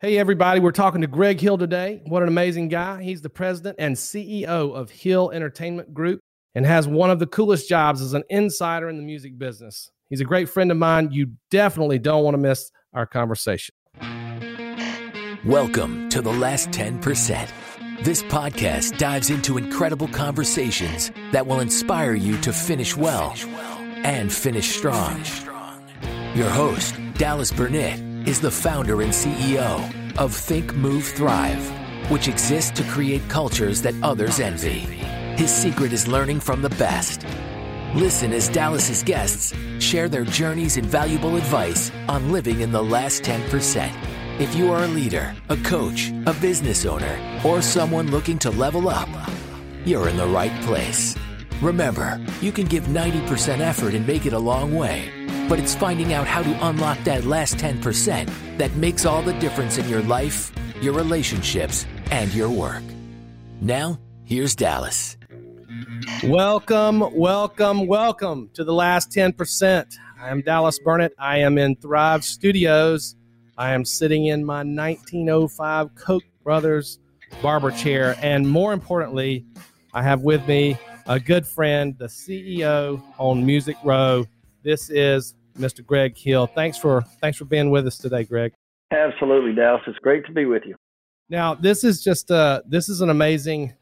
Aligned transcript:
Hey, 0.00 0.16
everybody, 0.16 0.60
we're 0.60 0.70
talking 0.70 1.00
to 1.00 1.08
Greg 1.08 1.40
Hill 1.40 1.58
today. 1.58 2.02
What 2.06 2.22
an 2.22 2.28
amazing 2.28 2.68
guy. 2.68 3.02
He's 3.02 3.20
the 3.20 3.28
president 3.28 3.74
and 3.80 3.96
CEO 3.96 4.72
of 4.72 4.90
Hill 4.90 5.32
Entertainment 5.32 5.92
Group 5.92 6.20
and 6.54 6.64
has 6.64 6.86
one 6.86 7.10
of 7.10 7.18
the 7.18 7.26
coolest 7.26 7.68
jobs 7.68 8.00
as 8.00 8.14
an 8.14 8.22
insider 8.30 8.88
in 8.88 8.96
the 8.96 9.02
music 9.02 9.36
business. 9.36 9.90
He's 10.08 10.20
a 10.20 10.24
great 10.24 10.48
friend 10.48 10.70
of 10.70 10.76
mine. 10.76 11.08
You 11.10 11.32
definitely 11.50 11.98
don't 11.98 12.22
want 12.22 12.34
to 12.34 12.38
miss 12.38 12.70
our 12.92 13.06
conversation. 13.06 13.74
Welcome 15.44 16.08
to 16.10 16.22
The 16.22 16.32
Last 16.32 16.70
10%. 16.70 17.50
This 18.04 18.22
podcast 18.22 18.98
dives 18.98 19.30
into 19.30 19.58
incredible 19.58 20.06
conversations 20.06 21.10
that 21.32 21.44
will 21.44 21.58
inspire 21.58 22.14
you 22.14 22.40
to 22.42 22.52
finish 22.52 22.96
well 22.96 23.34
and 24.04 24.32
finish 24.32 24.76
strong. 24.76 25.24
Your 26.36 26.50
host, 26.50 26.94
Dallas 27.14 27.50
Burnett 27.50 28.07
is 28.26 28.40
the 28.40 28.50
founder 28.50 29.02
and 29.02 29.12
CEO 29.12 30.18
of 30.18 30.34
Think, 30.34 30.74
Move, 30.74 31.04
Thrive, 31.04 31.62
which 32.10 32.28
exists 32.28 32.70
to 32.72 32.90
create 32.90 33.28
cultures 33.28 33.82
that 33.82 33.94
others 34.02 34.40
envy. 34.40 34.80
His 35.36 35.50
secret 35.50 35.92
is 35.92 36.08
learning 36.08 36.40
from 36.40 36.62
the 36.62 36.70
best. 36.70 37.24
Listen 37.94 38.32
as 38.32 38.48
Dallas's 38.48 39.02
guests 39.02 39.54
share 39.78 40.08
their 40.08 40.24
journeys 40.24 40.76
and 40.76 40.86
valuable 40.86 41.36
advice 41.36 41.90
on 42.08 42.32
living 42.32 42.60
in 42.60 42.72
the 42.72 42.82
last 42.82 43.22
10%. 43.22 43.90
If 44.40 44.54
you 44.54 44.72
are 44.72 44.84
a 44.84 44.88
leader, 44.88 45.34
a 45.48 45.56
coach, 45.58 46.10
a 46.26 46.32
business 46.34 46.86
owner, 46.86 47.40
or 47.44 47.62
someone 47.62 48.10
looking 48.10 48.38
to 48.40 48.50
level 48.50 48.88
up, 48.88 49.08
you're 49.84 50.08
in 50.08 50.16
the 50.16 50.26
right 50.26 50.62
place. 50.62 51.16
Remember, 51.60 52.20
you 52.40 52.52
can 52.52 52.66
give 52.66 52.84
90% 52.84 53.58
effort 53.58 53.94
and 53.94 54.06
make 54.06 54.26
it 54.26 54.32
a 54.32 54.38
long 54.38 54.74
way 54.74 55.17
but 55.48 55.58
it's 55.58 55.74
finding 55.74 56.12
out 56.12 56.26
how 56.26 56.42
to 56.42 56.68
unlock 56.68 57.02
that 57.04 57.24
last 57.24 57.56
10% 57.56 58.30
that 58.58 58.74
makes 58.74 59.06
all 59.06 59.22
the 59.22 59.32
difference 59.34 59.78
in 59.78 59.88
your 59.88 60.02
life, 60.02 60.52
your 60.82 60.92
relationships, 60.92 61.86
and 62.10 62.32
your 62.34 62.50
work. 62.50 62.82
Now, 63.62 63.98
here's 64.24 64.54
Dallas. 64.54 65.16
Welcome, 66.24 67.14
welcome, 67.14 67.86
welcome 67.86 68.50
to 68.52 68.62
the 68.62 68.74
last 68.74 69.10
10%. 69.10 69.96
I 70.20 70.28
am 70.28 70.42
Dallas 70.42 70.78
Burnett. 70.80 71.12
I 71.18 71.38
am 71.38 71.56
in 71.56 71.76
Thrive 71.76 72.24
Studios. 72.24 73.16
I 73.56 73.72
am 73.72 73.84
sitting 73.84 74.26
in 74.26 74.44
my 74.44 74.58
1905 74.58 75.94
Koch 75.94 76.24
Brothers 76.44 76.98
barber 77.40 77.70
chair. 77.70 78.16
And 78.20 78.48
more 78.48 78.72
importantly, 78.72 79.46
I 79.94 80.02
have 80.02 80.22
with 80.22 80.46
me 80.46 80.76
a 81.06 81.18
good 81.18 81.46
friend, 81.46 81.96
the 81.98 82.06
CEO 82.06 83.02
on 83.16 83.46
Music 83.46 83.76
Row. 83.82 84.26
This 84.62 84.90
is 84.90 85.34
Mr. 85.58 85.84
Greg 85.84 86.16
Hill. 86.16 86.46
Thanks 86.46 86.78
for 86.78 87.02
thanks 87.20 87.36
for 87.38 87.44
being 87.44 87.70
with 87.70 87.86
us 87.86 87.98
today, 87.98 88.24
Greg. 88.24 88.52
Absolutely, 88.90 89.54
Dallas. 89.54 89.82
It's 89.86 89.98
great 89.98 90.24
to 90.26 90.32
be 90.32 90.46
with 90.46 90.62
you. 90.64 90.76
Now, 91.28 91.54
this 91.54 91.84
is 91.84 92.02
just 92.02 92.30
uh 92.30 92.62
this 92.66 92.88
is 92.88 93.00
an 93.00 93.10
amazing 93.10 93.74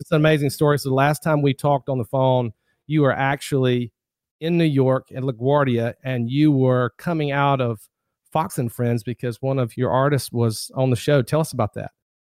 it's 0.00 0.10
an 0.10 0.16
amazing 0.16 0.50
story. 0.50 0.78
So 0.78 0.88
the 0.88 0.94
last 0.94 1.22
time 1.22 1.42
we 1.42 1.54
talked 1.54 1.88
on 1.88 1.98
the 1.98 2.04
phone, 2.04 2.52
you 2.86 3.02
were 3.02 3.12
actually 3.12 3.92
in 4.40 4.58
New 4.58 4.64
York 4.64 5.08
at 5.14 5.22
LaGuardia 5.22 5.94
and 6.02 6.30
you 6.30 6.52
were 6.52 6.92
coming 6.98 7.30
out 7.30 7.60
of 7.60 7.88
Fox 8.32 8.58
and 8.58 8.72
Friends 8.72 9.02
because 9.02 9.40
one 9.40 9.58
of 9.58 9.76
your 9.76 9.90
artists 9.90 10.32
was 10.32 10.70
on 10.74 10.90
the 10.90 10.96
show. 10.96 11.22
Tell 11.22 11.40
us 11.40 11.52
about 11.52 11.74
that. 11.74 11.92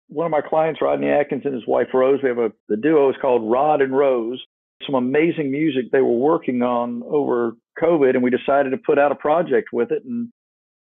One 0.08 0.27
of 0.27 0.31
my 0.31 0.41
clients, 0.41 0.81
Rodney 0.81 1.08
Atkins 1.08 1.42
and 1.44 1.55
his 1.55 1.66
wife 1.66 1.88
Rose, 1.92 2.20
we 2.22 2.28
have 2.28 2.38
a 2.38 2.53
the 2.69 2.77
duo 2.77 3.10
is 3.10 3.16
called 3.20 3.50
Rod 3.50 3.81
and 3.81 3.97
Rose. 3.97 4.42
Some 4.84 4.94
amazing 4.94 5.50
music 5.50 5.91
they 5.91 6.03
were 6.03 6.19
working 6.19 6.62
on 6.62 7.03
over 7.06 7.56
COVID, 7.82 8.10
and 8.10 8.22
we 8.22 8.30
decided 8.30 8.70
to 8.70 8.78
put 8.78 8.98
out 8.98 9.12
a 9.12 9.16
project 9.16 9.69
with 9.72 9.91
it. 9.91 10.02
And 10.05 10.30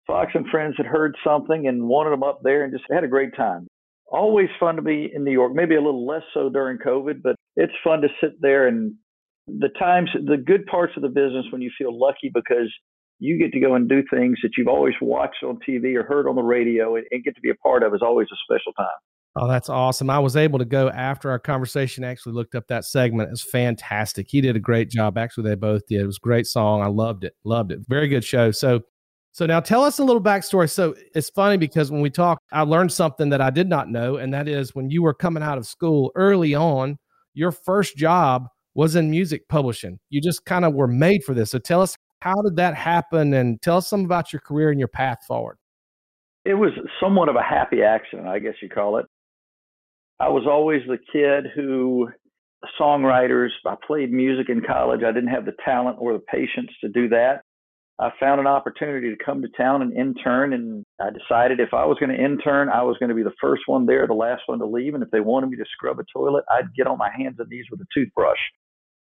Fox 0.07 0.33
and 0.35 0.47
Friends 0.49 0.75
had 0.77 0.87
heard 0.87 1.17
something 1.25 1.67
and 1.67 1.89
wanted 1.89 2.11
them 2.11 2.23
up 2.23 2.41
there, 2.43 2.65
and 2.65 2.73
just 2.73 2.85
had 2.91 3.05
a 3.05 3.09
great 3.09 3.37
time. 3.37 3.67
Always 4.11 4.49
fun 4.59 4.77
to 4.77 4.83
be 4.83 5.11
in 5.15 5.25
New 5.25 5.33
York. 5.33 5.53
Maybe 5.55 5.77
a 5.77 5.83
little 5.83 6.07
less 6.07 6.23
so 6.35 6.49
during 6.49 6.79
COVID, 6.79 7.23
but 7.23 7.37
it's 7.57 7.73
fun 7.85 8.01
to 8.01 8.09
sit 8.21 8.41
there 8.41 8.67
and 8.67 8.95
the 9.47 9.69
times, 9.79 10.11
the 10.15 10.37
good 10.37 10.67
parts 10.67 10.93
of 10.97 11.03
the 11.03 11.09
business 11.09 11.47
when 11.51 11.63
you 11.63 11.71
feel 11.77 11.99
lucky 11.99 12.31
because 12.33 12.73
you 13.19 13.39
get 13.39 13.53
to 13.53 13.61
go 13.61 13.75
and 13.75 13.89
do 13.89 14.03
things 14.13 14.39
that 14.43 14.53
you've 14.57 14.69
always 14.69 14.95
watched 15.01 15.43
on 15.45 15.59
TV 15.69 15.95
or 15.95 16.03
heard 16.03 16.29
on 16.29 16.37
the 16.37 16.43
radio 16.43 16.97
and, 16.97 17.05
and 17.11 17.25
get 17.25 17.35
to 17.35 17.41
be 17.41 17.51
a 17.51 17.55
part 17.57 17.83
of 17.83 17.95
is 17.95 18.03
always 18.03 18.29
a 18.33 18.37
special 18.45 18.73
time. 18.73 18.87
Oh, 19.37 19.47
that's 19.47 19.69
awesome. 19.69 20.11
I 20.11 20.19
was 20.19 20.37
able 20.37 20.59
to 20.59 20.65
go 20.65 20.89
after 20.89 21.31
our 21.31 21.39
conversation, 21.39 22.03
actually 22.03 22.33
looked 22.33 22.57
up 22.57 22.67
that 22.67 22.85
segment. 22.85 23.31
It's 23.31 23.43
fantastic. 23.43 24.29
He 24.29 24.41
did 24.41 24.57
a 24.57 24.61
great 24.61 24.91
job. 24.91 25.17
Actually, 25.17 25.51
they 25.51 25.55
both 25.55 25.87
did. 25.87 26.01
It 26.01 26.07
was 26.07 26.17
a 26.17 26.27
great 26.27 26.47
song. 26.47 26.83
I 26.83 26.89
loved 26.89 27.23
it. 27.23 27.37
Loved 27.45 27.71
it. 27.71 27.81
Very 27.89 28.09
good 28.09 28.25
show. 28.25 28.51
So 28.51 28.83
so 29.33 29.47
now 29.47 29.61
tell 29.61 29.85
us 29.85 29.99
a 29.99 30.05
little 30.05 30.23
backstory. 30.23 30.69
So 30.69 30.95
it's 31.15 31.31
funny 31.31 31.57
because 31.57 31.91
when 31.91 32.01
we 32.01 32.11
talked, 32.11 32.43
I 32.53 32.63
learned 32.63 32.93
something 32.93 33.29
that 33.29 33.41
I 33.41 33.51
did 33.51 33.69
not 33.69 33.89
know, 33.89 34.17
and 34.17 34.35
that 34.35 34.49
is 34.49 34.75
when 34.75 34.91
you 34.91 35.03
were 35.03 35.15
coming 35.15 35.43
out 35.43 35.57
of 35.57 35.67
school 35.67 36.11
early 36.17 36.55
on, 36.55 36.99
your 37.35 37.53
first 37.53 37.97
job 37.97 38.49
was 38.75 38.97
in 38.97 39.11
music 39.11 39.49
publishing. 39.49 39.99
You 40.11 40.21
just 40.21 40.45
kind 40.45 40.65
of 40.65 40.75
were 40.75 40.89
made 40.89 41.23
for 41.23 41.35
this. 41.35 41.51
So 41.51 41.59
tell 41.59 41.81
us 41.81 41.97
how 42.21 42.35
did 42.43 42.57
that 42.57 42.75
happen 42.75 43.35
and 43.35 43.61
tell 43.63 43.77
us 43.77 43.89
some 43.89 44.05
about 44.05 44.33
your 44.33 44.41
career 44.41 44.71
and 44.71 44.79
your 44.79 44.89
path 44.89 45.19
forward. 45.27 45.59
It 46.45 46.55
was 46.55 46.73
somewhat 47.01 47.29
of 47.29 47.37
a 47.37 47.43
happy 47.43 47.83
accident, 47.83 48.27
I 48.27 48.39
guess 48.41 48.55
you 48.61 48.69
call 48.69 48.99
it. 48.99 49.07
I 50.21 50.29
was 50.29 50.47
always 50.47 50.83
the 50.87 50.99
kid 51.13 51.51
who 51.55 52.11
songwriters, 52.79 53.49
I 53.67 53.75
played 53.87 54.13
music 54.13 54.51
in 54.51 54.61
college. 54.61 55.01
I 55.03 55.13
didn't 55.13 55.31
have 55.31 55.47
the 55.47 55.57
talent 55.65 55.97
or 55.99 56.13
the 56.13 56.19
patience 56.19 56.71
to 56.83 56.89
do 56.91 57.09
that. 57.09 57.43
I 57.99 58.11
found 58.21 58.41
an 58.41 58.47
opportunity 58.47 59.11
to 59.11 59.25
come 59.25 59.43
to 59.43 59.49
town 59.57 59.83
and 59.83 59.95
intern, 59.95 60.53
and 60.53 60.85
I 61.01 61.09
decided 61.11 61.61
if 61.61 61.75
I 61.75 61.85
was 61.85 61.99
going 61.99 62.15
to 62.15 62.23
intern, 62.23 62.69
I 62.71 62.83
was 62.83 62.97
going 62.99 63.11
to 63.11 63.15
be 63.15 63.23
the 63.23 63.33
first 63.41 63.63
one 63.67 63.85
there, 63.87 64.07
the 64.07 64.15
last 64.15 64.43
one 64.47 64.59
to 64.59 64.67
leave. 64.67 64.95
And 64.95 65.03
if 65.03 65.11
they 65.11 65.21
wanted 65.21 65.51
me 65.51 65.57
to 65.57 65.65
scrub 65.73 65.99
a 65.99 66.05
toilet, 66.13 66.45
I'd 66.51 66.75
get 66.75 66.87
on 66.87 66.97
my 66.99 67.11
hands 67.15 67.37
and 67.39 67.49
knees 67.49 67.67
with 67.71 67.81
a 67.81 67.87
toothbrush. 67.93 68.39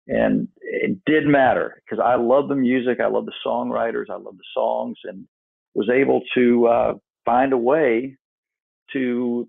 And 0.06 0.48
it 0.60 0.98
did 1.06 1.26
matter 1.26 1.82
because 1.84 2.02
I 2.04 2.16
love 2.16 2.48
the 2.48 2.56
music, 2.56 2.98
I 3.00 3.08
love 3.08 3.24
the 3.24 3.32
songwriters, 3.46 4.10
I 4.10 4.16
love 4.16 4.36
the 4.36 4.44
songs, 4.54 4.98
and 5.04 5.26
was 5.74 5.88
able 5.88 6.20
to 6.34 6.66
uh, 6.66 6.94
find 7.24 7.54
a 7.54 7.58
way 7.58 8.16
to 8.92 9.48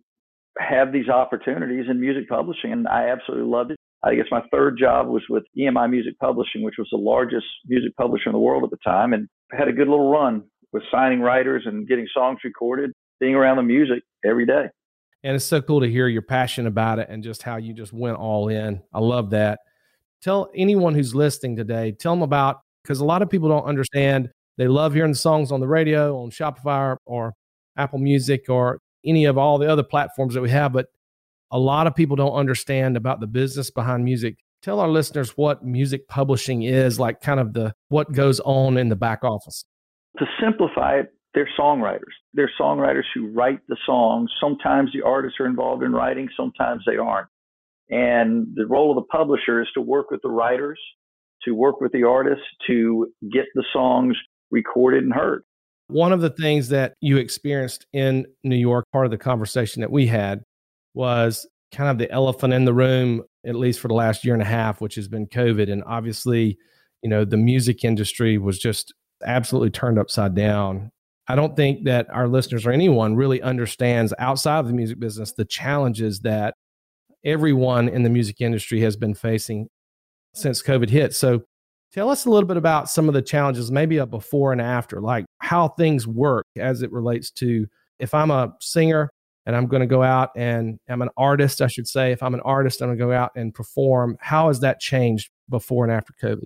have 0.58 0.92
these 0.92 1.10
opportunities 1.10 1.86
in 1.90 2.00
music 2.00 2.30
publishing, 2.30 2.72
and 2.72 2.88
I 2.88 3.10
absolutely 3.10 3.50
loved 3.50 3.72
it. 3.72 3.78
I 4.04 4.16
guess 4.16 4.26
my 4.32 4.42
third 4.52 4.78
job 4.80 5.08
was 5.08 5.24
with 5.30 5.44
EMI 5.58 5.90
Music 5.90 6.18
Publishing, 6.20 6.64
which 6.64 6.76
was 6.78 6.88
the 6.92 6.98
largest 6.98 7.46
music 7.66 7.96
publisher 7.98 8.30
in 8.30 8.34
the 8.34 8.40
world 8.40 8.64
at 8.64 8.70
the 8.70 8.78
time, 8.84 9.14
and 9.14 9.28
had 9.52 9.68
a 9.68 9.74
good 9.74 9.88
little 9.88 10.12
run 10.12 10.44
with 10.72 10.84
signing 10.92 11.22
writers 11.22 11.64
and 11.66 11.88
getting 11.88 12.08
songs 12.14 12.40
recorded, 12.44 12.92
being 13.20 13.34
around 13.34 13.58
the 13.58 13.64
music 13.64 14.04
every 14.24 14.46
day. 14.46 14.68
And 15.24 15.36
it's 15.36 15.46
so 15.46 15.62
cool 15.62 15.82
to 15.82 15.90
hear 15.90 16.08
your 16.08 16.22
passion 16.22 16.68
about 16.68 17.00
it 17.00 17.08
and 17.10 17.24
just 17.24 17.42
how 17.42 17.58
you 17.58 17.74
just 17.74 17.92
went 17.92 18.18
all 18.18 18.48
in. 18.48 18.82
I 18.94 19.00
love 19.00 19.32
that. 19.32 19.60
Tell 20.22 20.52
anyone 20.56 20.94
who's 20.94 21.16
listening 21.16 21.56
today, 21.56 21.92
tell 21.92 22.14
them 22.14 22.22
about 22.22 22.60
because 22.84 23.00
a 23.00 23.06
lot 23.06 23.24
of 23.24 23.30
people 23.30 23.50
don't 23.50 23.66
understand. 23.66 24.30
They 24.58 24.68
love 24.68 24.94
hearing 24.94 25.12
the 25.12 25.18
songs 25.18 25.52
on 25.52 25.60
the 25.60 25.68
radio, 25.68 26.18
on 26.22 26.30
Spotify 26.30 26.98
or 27.06 27.34
Apple 27.76 28.00
Music 28.00 28.46
or 28.50 28.80
any 29.06 29.26
of 29.26 29.38
all 29.38 29.58
the 29.58 29.72
other 29.72 29.84
platforms 29.84 30.34
that 30.34 30.42
we 30.42 30.50
have, 30.50 30.74
but 30.74 30.88
a 31.52 31.60
lot 31.60 31.88
of 31.88 31.96
people 31.96 32.16
don't 32.16 32.34
understand 32.34 32.98
about 32.98 33.20
the 33.20 33.28
business 33.28 33.70
behind 33.72 34.04
music. 34.04 34.38
Tell 34.62 34.80
our 34.80 34.90
listeners 34.90 35.38
what 35.38 35.64
music 35.64 36.08
publishing 36.08 36.64
is, 36.64 37.00
like 37.00 37.22
kind 37.22 37.40
of 37.40 37.54
the 37.54 37.74
what 37.90 38.12
goes 38.12 38.40
on 38.42 38.78
in 38.78 38.90
the 38.90 38.96
back 38.96 39.24
office. 39.24 39.66
To 40.18 40.26
simplify 40.42 41.00
it, 41.00 41.14
they're 41.34 41.50
songwriters. 41.60 42.14
They're 42.34 42.52
songwriters 42.60 43.04
who 43.14 43.28
write 43.28 43.60
the 43.68 43.78
songs. 43.86 44.32
Sometimes 44.40 44.92
the 44.94 45.02
artists 45.04 45.40
are 45.40 45.46
involved 45.46 45.84
in 45.84 45.92
writing, 45.92 46.30
sometimes 46.36 46.84
they 46.88 46.98
aren't. 46.98 47.28
And 47.90 48.48
the 48.56 48.66
role 48.66 48.92
of 48.92 48.96
the 48.96 49.08
publisher 49.16 49.62
is 49.62 49.68
to 49.76 49.82
work 49.82 50.10
with 50.10 50.22
the 50.24 50.30
writers, 50.30 50.80
to 51.44 51.54
work 51.54 51.82
with 51.82 51.92
the 51.92 52.04
artists, 52.04 52.46
to 52.68 53.12
get 53.32 53.46
the 53.54 53.66
songs 53.72 54.18
recorded 54.50 55.04
and 55.04 55.14
heard. 55.14 55.44
One 55.88 56.12
of 56.12 56.22
the 56.22 56.29
things 56.29 56.69
that 56.69 56.96
you 57.01 57.18
experienced 57.18 57.85
in 57.94 58.25
New 58.44 58.56
York, 58.56 58.85
part 58.91 59.06
of 59.06 59.12
the 59.12 59.18
conversation 59.18 59.82
that 59.82 59.91
we 59.91 60.08
had 60.08 60.43
was 60.93 61.47
kind 61.72 61.90
of 61.90 61.97
the 61.97 62.09
elephant 62.11 62.53
in 62.53 62.66
the 62.66 62.73
room, 62.73 63.22
at 63.46 63.55
least 63.55 63.79
for 63.79 63.87
the 63.87 63.93
last 63.93 64.23
year 64.23 64.34
and 64.34 64.41
a 64.41 64.46
half, 64.46 64.82
which 64.82 64.96
has 64.96 65.08
been 65.08 65.28
COVID. 65.28 65.72
And 65.72 65.84
obviously, 65.85 66.58
you 67.03 67.09
know, 67.09 67.26
the 67.26 67.37
music 67.37 67.84
industry 67.84 68.37
was 68.37 68.58
just 68.58 68.93
absolutely 69.23 69.70
turned 69.70 69.99
upside 69.99 70.34
down. 70.34 70.91
I 71.28 71.35
don't 71.35 71.55
think 71.55 71.85
that 71.85 72.08
our 72.11 72.28
listeners 72.28 72.66
or 72.66 72.72
anyone 72.72 73.16
really 73.16 73.41
understands 73.41 74.14
outside 74.20 74.59
of 74.59 74.67
the 74.67 74.73
music 74.73 74.99
business 74.99 75.34
the 75.34 75.46
challenges 75.46 76.22
that 76.22 76.55
everyone 77.23 77.90
in 77.90 78.03
the 78.03 78.09
music 78.09 78.41
industry 78.41 78.81
has 78.81 78.96
been 78.96 79.16
facing 79.16 79.67
since 80.34 80.61
COVID 80.61 80.90
hit. 80.90 81.14
So, 81.16 81.43
Tell 81.96 82.09
us 82.09 82.26
a 82.26 82.30
little 82.30 82.46
bit 82.46 82.58
about 82.58 82.90
some 82.90 83.08
of 83.08 83.14
the 83.14 83.22
challenges, 83.22 83.72
maybe 83.72 83.96
a 83.96 84.06
before 84.06 84.52
and 84.52 84.59
after, 84.59 85.00
like 85.00 85.24
how 85.40 85.70
things 85.70 86.06
work 86.06 86.46
as 86.58 86.82
it 86.82 86.92
relates 86.92 87.32
to 87.32 87.68
if 88.00 88.14
I'm 88.14 88.32
a 88.32 88.53
singer 88.59 89.09
and 89.46 89.56
I'm 89.56 89.66
going 89.68 89.80
to 89.80 89.88
go 89.88 90.03
out 90.03 90.32
and 90.36 90.78
I'm 90.90 91.02
an 91.02 91.08
artist, 91.16 91.62
I 91.62 91.68
should 91.68 91.88
say, 91.88 92.12
if 92.12 92.22
I'm 92.22 92.34
an 92.34 92.42
artist, 92.42 92.82
I'm 92.82 92.90
going 92.90 93.00
to 93.00 93.06
go 93.06 93.14
out 93.14 93.32
and 93.38 93.53
perform. 93.53 94.18
How 94.20 94.50
has 94.50 94.59
that 94.59 94.82
changed 94.82 95.30
before 95.47 95.86
and 95.86 95.94
after 95.94 96.14
COVID? 96.22 96.44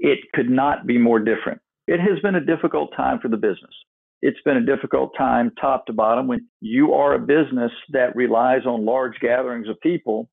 It 0.00 0.18
could 0.34 0.50
not 0.50 0.86
be 0.86 0.98
more 0.98 1.18
different. 1.18 1.62
It 1.86 1.98
has 2.00 2.20
been 2.20 2.34
a 2.34 2.44
difficult 2.44 2.90
time 2.94 3.20
for 3.20 3.28
the 3.28 3.38
business. 3.38 3.72
it's 4.20 4.42
been 4.44 4.58
a 4.58 4.66
difficult 4.66 5.12
time 5.16 5.50
top 5.58 5.86
to 5.86 5.94
bottom 5.94 6.26
when 6.26 6.46
you 6.60 6.92
are 6.92 7.14
a 7.14 7.18
business 7.18 7.72
that 7.88 8.14
relies 8.14 8.66
on 8.66 8.84
large 8.84 9.18
gatherings 9.22 9.66
of 9.66 9.80
people 9.80 10.28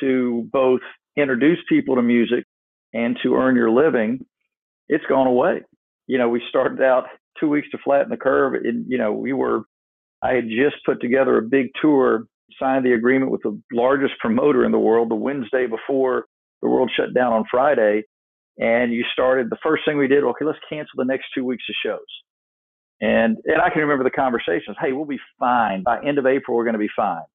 to 0.00 0.46
both 0.52 0.82
introduce 1.16 1.60
people 1.66 1.96
to 1.96 2.02
music 2.02 2.44
and 2.96 3.18
to 3.22 3.34
earn 3.34 3.56
your 3.56 3.70
living. 3.70 4.24
It's 4.88 5.04
gone 5.08 5.26
away. 5.26 5.62
You 6.06 6.18
know, 6.18 6.28
we 6.28 6.40
started 6.48 6.80
out 6.80 7.04
two 7.38 7.48
weeks 7.48 7.68
to 7.72 7.78
flatten 7.84 8.10
the 8.10 8.16
curve. 8.16 8.54
And, 8.54 8.86
you 8.88 8.98
know, 8.98 9.12
we 9.12 9.32
were, 9.32 9.62
I 10.22 10.32
had 10.32 10.44
just 10.44 10.76
put 10.86 11.00
together 11.00 11.36
a 11.36 11.42
big 11.42 11.66
tour, 11.80 12.24
signed 12.58 12.86
the 12.86 12.94
agreement 12.94 13.32
with 13.32 13.42
the 13.42 13.60
largest 13.72 14.14
promoter 14.20 14.64
in 14.64 14.72
the 14.72 14.78
world 14.78 15.10
the 15.10 15.14
Wednesday 15.14 15.66
before 15.66 16.26
the 16.62 16.68
world 16.68 16.90
shut 16.96 17.12
down 17.14 17.32
on 17.32 17.44
Friday. 17.50 18.04
And 18.58 18.92
you 18.92 19.04
started, 19.12 19.50
the 19.50 19.58
first 19.62 19.82
thing 19.84 19.98
we 19.98 20.08
did, 20.08 20.24
okay, 20.24 20.44
let's 20.46 20.58
cancel 20.68 20.96
the 20.96 21.04
next 21.04 21.26
two 21.34 21.44
weeks 21.44 21.64
of 21.68 21.74
shows. 21.84 22.12
And, 23.02 23.36
and 23.44 23.60
I 23.60 23.68
can 23.68 23.82
remember 23.82 24.04
the 24.04 24.10
conversations. 24.10 24.76
Hey, 24.80 24.92
we'll 24.92 25.04
be 25.04 25.20
fine. 25.38 25.82
By 25.82 26.02
end 26.02 26.16
of 26.18 26.26
April, 26.26 26.56
we're 26.56 26.64
going 26.64 26.72
to 26.72 26.78
be 26.78 26.96
fine. 26.96 27.26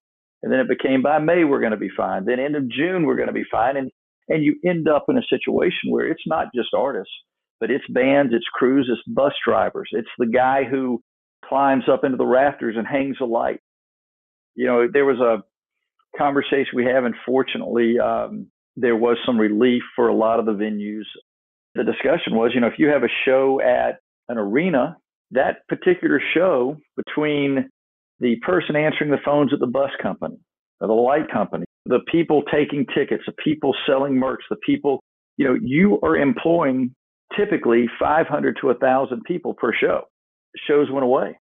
And 0.42 0.52
then 0.52 0.60
it 0.60 0.68
became 0.68 1.04
by 1.04 1.20
May, 1.20 1.44
we're 1.44 1.60
going 1.60 1.72
to 1.72 1.78
be 1.78 1.92
fine. 1.96 2.26
Then 2.26 2.40
end 2.40 2.56
of 2.56 2.68
June, 2.68 3.06
we're 3.06 3.16
going 3.16 3.28
to 3.28 3.34
be 3.34 3.46
fine. 3.52 3.78
And, 3.78 3.92
and 4.32 4.44
you 4.44 4.56
end 4.66 4.88
up 4.88 5.06
in 5.10 5.18
a 5.18 5.24
situation 5.30 5.90
where 5.90 6.08
it's 6.08 6.24
not 6.26 6.48
just 6.56 6.70
artists, 6.74 7.14
but 7.60 7.70
it's 7.70 7.86
bands, 7.90 8.34
it's 8.34 8.46
crews, 8.54 8.90
it's 8.92 9.02
bus 9.14 9.34
drivers. 9.46 9.90
It's 9.92 10.10
the 10.18 10.26
guy 10.26 10.64
who 10.64 11.02
climbs 11.46 11.84
up 11.92 12.04
into 12.04 12.18
the 12.18 12.26
rafters 12.26 12.76
and 12.78 12.88
hangs 12.88 13.18
a 13.22 13.26
light. 13.26 13.60
You 14.56 14.68
know, 14.68 14.88
there 14.92 15.06
was 15.06 15.20
a 15.20 15.44
conversation 16.18 16.72
we 16.76 16.86
have, 16.86 17.04
and 17.04 17.16
fortunately, 17.26 18.00
um, 18.00 18.48
there 18.76 18.96
was 18.96 19.18
some 19.26 19.38
relief 19.38 19.84
for 19.96 20.08
a 20.08 20.16
lot 20.16 20.40
of 20.40 20.46
the 20.46 20.54
venues. 20.54 21.06
The 21.76 21.84
discussion 21.84 22.36
was, 22.36 22.52
you 22.54 22.62
know, 22.62 22.68
if 22.68 22.80
you 22.80 22.88
have 22.88 23.04
a 23.04 23.10
show 23.26 23.62
at 23.62 24.00
an 24.30 24.38
arena, 24.38 24.98
that 25.32 25.68
particular 25.68 26.22
show 26.34 26.78
between 26.96 27.70
the 28.20 28.36
person 28.46 28.76
answering 28.76 29.12
the 29.12 29.18
phones 29.24 29.52
at 29.54 29.60
the 29.60 29.68
bus 29.68 29.92
company, 30.02 30.38
or 30.80 30.88
the 30.88 30.94
light 30.94 31.30
company, 31.32 31.66
the 31.86 32.00
people 32.12 32.44
taking 32.52 32.86
tickets, 32.94 33.24
the 33.26 33.34
people 33.44 33.76
selling 33.88 34.16
merch, 34.16 34.42
the 34.50 34.58
people, 34.58 35.02
you 35.38 35.46
know, 35.46 35.58
you 35.62 36.00
are 36.04 36.16
employing 36.16 36.94
typically 37.38 37.86
500 38.00 38.58
to 38.62 38.68
1,000 38.68 39.22
people 39.26 39.54
per 39.54 39.74
show. 39.74 40.02
Shows 40.68 40.90
went 40.92 41.04
away. 41.04 41.38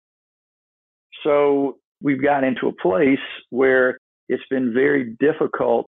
So 1.25 1.79
we've 2.01 2.23
gotten 2.23 2.45
into 2.45 2.69
a 2.69 2.73
place 2.73 3.19
where 3.51 3.99
it's 4.29 4.43
been 4.49 4.73
very 4.73 5.17
difficult 5.19 5.87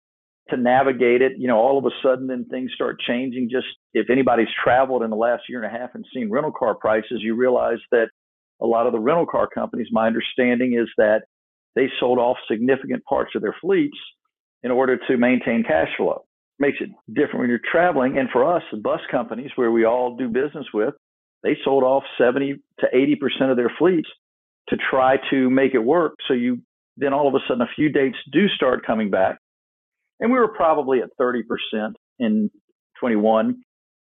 to 0.50 0.56
navigate 0.56 1.22
it. 1.22 1.32
You 1.38 1.48
know, 1.48 1.58
all 1.58 1.78
of 1.78 1.84
a 1.86 1.90
sudden, 2.02 2.28
then 2.28 2.44
things 2.44 2.70
start 2.74 3.00
changing. 3.00 3.48
Just 3.50 3.66
if 3.94 4.10
anybody's 4.10 4.48
traveled 4.62 5.02
in 5.02 5.10
the 5.10 5.16
last 5.16 5.44
year 5.48 5.62
and 5.62 5.74
a 5.74 5.78
half 5.78 5.94
and 5.94 6.04
seen 6.14 6.30
rental 6.30 6.52
car 6.52 6.74
prices, 6.74 7.20
you 7.20 7.34
realize 7.34 7.78
that 7.90 8.08
a 8.60 8.66
lot 8.66 8.86
of 8.86 8.92
the 8.92 9.00
rental 9.00 9.26
car 9.26 9.48
companies, 9.52 9.88
my 9.90 10.06
understanding 10.06 10.78
is 10.80 10.88
that 10.98 11.22
they 11.74 11.88
sold 11.98 12.18
off 12.18 12.36
significant 12.48 13.04
parts 13.04 13.32
of 13.34 13.42
their 13.42 13.56
fleets 13.60 13.98
in 14.66 14.72
order 14.72 14.98
to 15.08 15.16
maintain 15.16 15.62
cash 15.62 15.88
flow. 15.96 16.24
Makes 16.58 16.78
it 16.80 16.90
different 17.08 17.38
when 17.40 17.48
you're 17.48 17.60
traveling. 17.70 18.18
And 18.18 18.28
for 18.30 18.44
us, 18.44 18.62
the 18.72 18.78
bus 18.78 19.00
companies 19.10 19.50
where 19.54 19.70
we 19.70 19.84
all 19.84 20.16
do 20.16 20.28
business 20.28 20.66
with, 20.74 20.94
they 21.42 21.56
sold 21.64 21.84
off 21.84 22.02
70 22.18 22.56
to 22.80 22.86
80% 22.92 23.50
of 23.50 23.56
their 23.56 23.72
fleets 23.78 24.08
to 24.70 24.76
try 24.90 25.18
to 25.30 25.48
make 25.48 25.74
it 25.74 25.78
work. 25.78 26.14
So 26.26 26.34
you 26.34 26.62
then 26.96 27.12
all 27.12 27.28
of 27.28 27.34
a 27.34 27.38
sudden 27.46 27.62
a 27.62 27.68
few 27.76 27.90
dates 27.90 28.16
do 28.32 28.48
start 28.48 28.84
coming 28.84 29.10
back 29.10 29.38
and 30.20 30.32
we 30.32 30.38
were 30.38 30.48
probably 30.48 31.00
at 31.00 31.10
30% 31.20 31.42
in 32.18 32.50
21. 33.00 33.56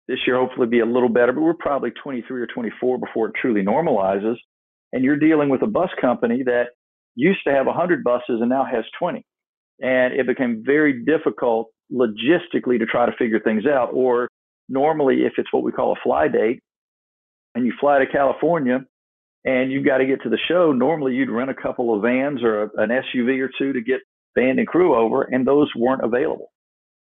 This 0.06 0.18
year, 0.26 0.36
hopefully, 0.36 0.66
be 0.66 0.80
a 0.80 0.86
little 0.86 1.08
better, 1.08 1.32
but 1.32 1.42
we're 1.42 1.54
probably 1.54 1.90
23 2.02 2.40
or 2.40 2.46
24 2.46 2.98
before 2.98 3.28
it 3.28 3.34
truly 3.40 3.62
normalizes. 3.62 4.36
And 4.92 5.04
you're 5.04 5.18
dealing 5.18 5.50
with 5.50 5.62
a 5.62 5.66
bus 5.66 5.90
company 6.00 6.42
that 6.44 6.68
used 7.14 7.40
to 7.46 7.52
have 7.52 7.66
100 7.66 8.04
buses 8.04 8.40
and 8.40 8.48
now 8.48 8.64
has 8.64 8.84
20. 8.98 9.24
And 9.80 10.14
it 10.14 10.26
became 10.26 10.62
very 10.64 11.04
difficult 11.04 11.68
logistically 11.92 12.78
to 12.78 12.86
try 12.86 13.06
to 13.06 13.12
figure 13.18 13.40
things 13.40 13.64
out. 13.66 13.90
Or 13.92 14.28
normally, 14.68 15.22
if 15.24 15.34
it's 15.38 15.52
what 15.52 15.62
we 15.62 15.72
call 15.72 15.92
a 15.92 16.00
fly 16.02 16.28
date, 16.28 16.60
and 17.54 17.66
you 17.66 17.72
fly 17.80 17.98
to 17.98 18.06
California 18.06 18.80
and 19.44 19.72
you've 19.72 19.86
got 19.86 19.98
to 19.98 20.06
get 20.06 20.22
to 20.22 20.28
the 20.28 20.38
show, 20.48 20.72
normally 20.72 21.14
you'd 21.14 21.30
rent 21.30 21.50
a 21.50 21.54
couple 21.54 21.94
of 21.94 22.02
vans 22.02 22.42
or 22.42 22.64
a, 22.64 22.70
an 22.76 22.90
SUV 22.90 23.40
or 23.40 23.50
two 23.58 23.72
to 23.72 23.80
get 23.80 24.00
band 24.34 24.58
and 24.58 24.68
crew 24.68 24.94
over, 24.94 25.22
and 25.22 25.46
those 25.46 25.68
weren't 25.74 26.04
available. 26.04 26.52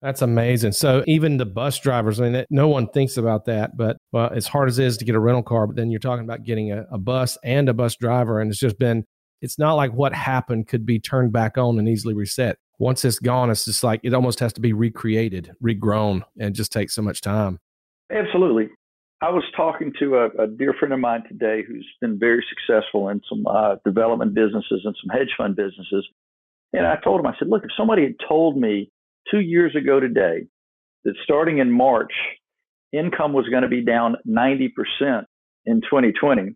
That's 0.02 0.22
amazing. 0.22 0.72
So 0.72 1.04
even 1.08 1.38
the 1.38 1.46
bus 1.46 1.80
drivers, 1.80 2.22
I 2.22 2.30
mean, 2.30 2.46
no 2.50 2.70
one 2.70 2.88
thinks 2.88 3.18
about 3.18 3.46
that, 3.46 3.76
but 3.76 3.98
well, 4.14 4.32
as 4.34 4.48
hard 4.48 4.70
as 4.70 4.80
it 4.80 4.86
is 4.86 4.98
to 4.98 5.06
get 5.06 5.16
a 5.16 5.20
rental 5.20 5.44
car, 5.44 5.68
but 5.68 5.76
then 5.76 5.92
you're 5.92 6.00
talking 6.00 6.24
about 6.24 6.44
getting 6.44 6.72
a, 6.72 6.86
a 6.92 6.98
bus 6.98 7.38
and 7.44 7.68
a 7.68 7.74
bus 7.74 7.96
driver, 7.96 8.40
and 8.40 8.50
it's 8.50 8.60
just 8.60 8.80
been. 8.80 9.04
It's 9.42 9.58
not 9.58 9.74
like 9.74 9.94
what 9.94 10.14
happened 10.14 10.68
could 10.68 10.86
be 10.86 11.00
turned 11.00 11.32
back 11.32 11.58
on 11.58 11.80
and 11.80 11.88
easily 11.88 12.14
reset. 12.14 12.58
Once 12.78 13.04
it's 13.04 13.20
gone, 13.20 13.50
it's 13.50 13.66
just 13.66 13.84
like 13.84 14.00
it 14.04 14.14
almost 14.14 14.40
has 14.40 14.54
to 14.54 14.62
be 14.62 14.74
recreated, 14.74 15.52
regrown, 15.64 16.24
and 16.40 16.56
just 16.56 16.72
takes 16.72 16.94
so 16.94 17.02
much 17.02 17.22
time. 17.22 17.60
Absolutely. 18.12 18.70
I 19.22 19.30
was 19.32 19.44
talking 19.56 19.92
to 20.00 20.16
a, 20.16 20.44
a, 20.44 20.48
dear 20.48 20.74
friend 20.80 20.94
of 20.94 21.00
mine 21.00 21.24
today 21.28 21.62
who's 21.68 21.86
been 22.00 22.18
very 22.18 22.44
successful 22.50 23.10
in 23.10 23.22
some 23.28 23.46
uh, 23.46 23.76
development 23.86 24.34
businesses 24.34 24.82
and 24.86 24.96
some 25.02 25.10
hedge 25.10 25.34
fund 25.38 25.58
businesses. 25.58 26.08
And 26.72 26.88
I 26.88 26.96
told 27.04 27.20
him, 27.20 27.28
I 27.28 27.34
said, 27.38 27.50
look, 27.50 27.66
if 27.66 27.72
somebody 27.76 28.04
had 28.04 28.16
told 28.28 28.56
me 28.56 28.90
two 29.30 29.42
years 29.42 29.76
ago 29.76 30.00
today 30.00 30.48
that 31.04 31.16
starting 31.24 31.58
in 31.58 31.70
March, 31.70 32.14
income 32.94 33.34
was 33.34 33.46
going 33.50 33.64
to 33.64 33.70
be 33.70 33.84
down 33.84 34.16
90% 34.26 34.70
in 35.66 35.82
2020, 35.82 36.56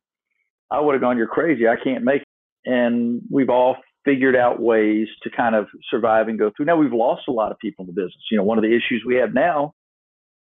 I 0.71 0.79
would 0.79 0.94
have 0.94 1.01
gone, 1.01 1.18
you're 1.18 1.27
crazy. 1.27 1.68
I 1.68 1.75
can't 1.75 2.03
make. 2.03 2.24
And 2.65 3.21
we've 3.30 3.50
all 3.50 3.77
figured 4.06 4.36
out 4.36 4.62
ways 4.62 5.07
to 5.24 5.30
kind 5.30 5.56
of 5.56 5.68
survive 5.89 6.27
and 6.27 6.38
go 6.38 6.51
through. 6.56 6.65
Now 6.65 6.77
we've 6.77 6.94
lost 6.94 7.24
a 7.27 7.31
lot 7.31 7.51
of 7.51 7.60
people 7.60 7.83
in 7.83 7.88
the 7.88 7.94
business. 7.94 8.24
You 8.31 8.38
know, 8.38 8.44
one 8.44 8.57
of 8.57 8.63
the 8.63 8.75
issues 8.75 9.04
we 9.06 9.15
have 9.15 9.33
now 9.33 9.74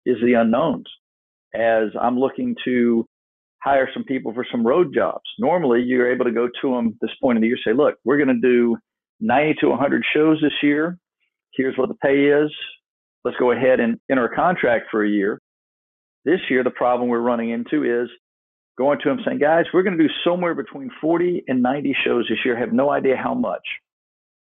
is 0.04 0.16
the 0.22 0.34
unknowns. 0.34 0.86
As 1.54 1.88
I'm 2.00 2.18
looking 2.18 2.54
to 2.64 3.06
hire 3.66 3.88
some 3.92 4.04
people 4.04 4.32
for 4.32 4.46
some 4.50 4.64
road 4.64 4.94
jobs. 4.94 5.24
Normally, 5.40 5.82
you're 5.82 6.12
able 6.12 6.24
to 6.24 6.30
go 6.30 6.48
to 6.62 6.70
them 6.70 6.96
this 7.00 7.10
point 7.20 7.36
in 7.36 7.42
the 7.42 7.48
year, 7.48 7.58
say, 7.64 7.72
look, 7.72 7.96
we're 8.04 8.16
going 8.16 8.28
to 8.28 8.40
do 8.40 8.76
90 9.20 9.54
to 9.60 9.68
100 9.70 10.04
shows 10.14 10.38
this 10.40 10.52
year. 10.62 10.98
Here's 11.54 11.76
what 11.76 11.88
the 11.88 11.96
pay 11.96 12.26
is. 12.26 12.52
Let's 13.24 13.36
go 13.38 13.50
ahead 13.50 13.80
and 13.80 13.98
enter 14.08 14.26
a 14.26 14.36
contract 14.36 14.86
for 14.90 15.04
a 15.04 15.08
year. 15.08 15.40
This 16.24 16.38
year, 16.48 16.62
the 16.62 16.70
problem 16.70 17.08
we're 17.08 17.18
running 17.18 17.50
into 17.50 17.82
is 17.82 18.08
going 18.76 18.98
to 19.02 19.08
them 19.08 19.18
saying, 19.24 19.38
guys, 19.38 19.64
we're 19.72 19.82
going 19.82 19.96
to 19.96 20.02
do 20.02 20.12
somewhere 20.24 20.54
between 20.54 20.90
40 21.00 21.44
and 21.48 21.62
90 21.62 21.96
shows 22.04 22.26
this 22.28 22.38
year. 22.44 22.56
I 22.56 22.60
have 22.60 22.72
no 22.72 22.90
idea 22.90 23.16
how 23.16 23.34
much. 23.34 23.66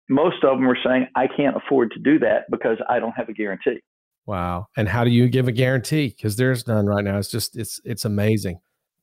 Most 0.09 0.43
of 0.43 0.57
them 0.57 0.67
are 0.67 0.77
saying, 0.83 1.07
I 1.15 1.27
can't 1.27 1.55
afford 1.55 1.91
to 1.91 1.99
do 1.99 2.19
that 2.19 2.45
because 2.49 2.77
I 2.89 2.99
don't 2.99 3.13
have 3.13 3.29
a 3.29 3.33
guarantee. 3.33 3.79
Wow. 4.25 4.67
And 4.77 4.87
how 4.87 5.03
do 5.03 5.09
you 5.09 5.29
give 5.29 5.47
a 5.47 5.51
guarantee? 5.51 6.13
Because 6.15 6.35
there's 6.35 6.67
none 6.67 6.85
right 6.85 7.03
now. 7.03 7.17
It's 7.17 7.31
just, 7.31 7.57
it's, 7.57 7.79
it's 7.83 8.05
amazing. 8.05 8.59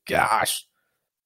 Gosh, 0.07 0.65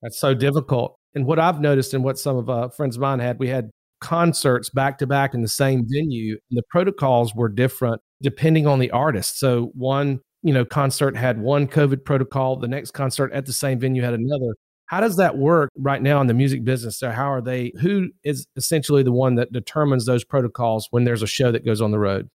that's 0.01 0.19
so 0.19 0.35
difficult. 0.35 0.97
And 1.15 1.27
what 1.27 1.39
I've 1.39 1.61
noticed 1.61 1.95
and 1.95 2.03
what 2.03 2.19
some 2.19 2.37
of 2.37 2.49
uh, 2.49 2.69
friends 2.69 2.97
of 2.97 3.03
mine 3.03 3.19
had, 3.19 3.39
we 3.39 3.49
had 3.49 3.71
concerts 4.03 4.69
back 4.69 4.99
to 4.99 5.07
back 5.07 5.33
in 5.33 5.43
the 5.43 5.49
same 5.49 5.87
venue 5.89 6.33
and 6.51 6.59
the 6.59 6.63
protocols 6.71 7.35
were 7.37 7.49
different 7.49 8.03
depending 8.21 8.67
on 8.67 8.81
the 8.81 8.91
artist 8.91 9.39
so 9.39 9.71
one 9.75 10.19
you 10.43 10.53
know 10.53 10.65
concert 10.65 11.17
had 11.17 11.41
one 11.41 11.67
covid 11.67 12.05
protocol 12.05 12.57
the 12.57 12.69
next 12.69 12.91
concert 12.93 13.33
at 13.33 13.47
the 13.47 13.53
same 13.53 13.79
venue 13.79 14.03
had 14.03 14.15
another. 14.15 14.55
How 14.87 15.01
does 15.01 15.17
that 15.17 15.39
work 15.39 15.71
right 15.79 16.03
now 16.03 16.21
in 16.21 16.27
the 16.27 16.35
music 16.35 16.65
business? 16.65 16.99
So 16.99 17.11
how 17.11 17.33
are 17.33 17.41
they 17.41 17.73
who 17.81 18.11
is 18.25 18.47
essentially 18.57 19.03
the 19.03 19.13
one 19.13 19.37
that 19.37 19.51
determines 19.51 20.05
those 20.05 20.23
protocols 20.23 20.89
when 20.91 21.05
there's 21.05 21.23
a 21.23 21.27
show 21.27 21.51
that 21.51 21.65
goes 21.65 21.81
on 21.81 21.93
the 21.93 21.99
road? 21.99 22.29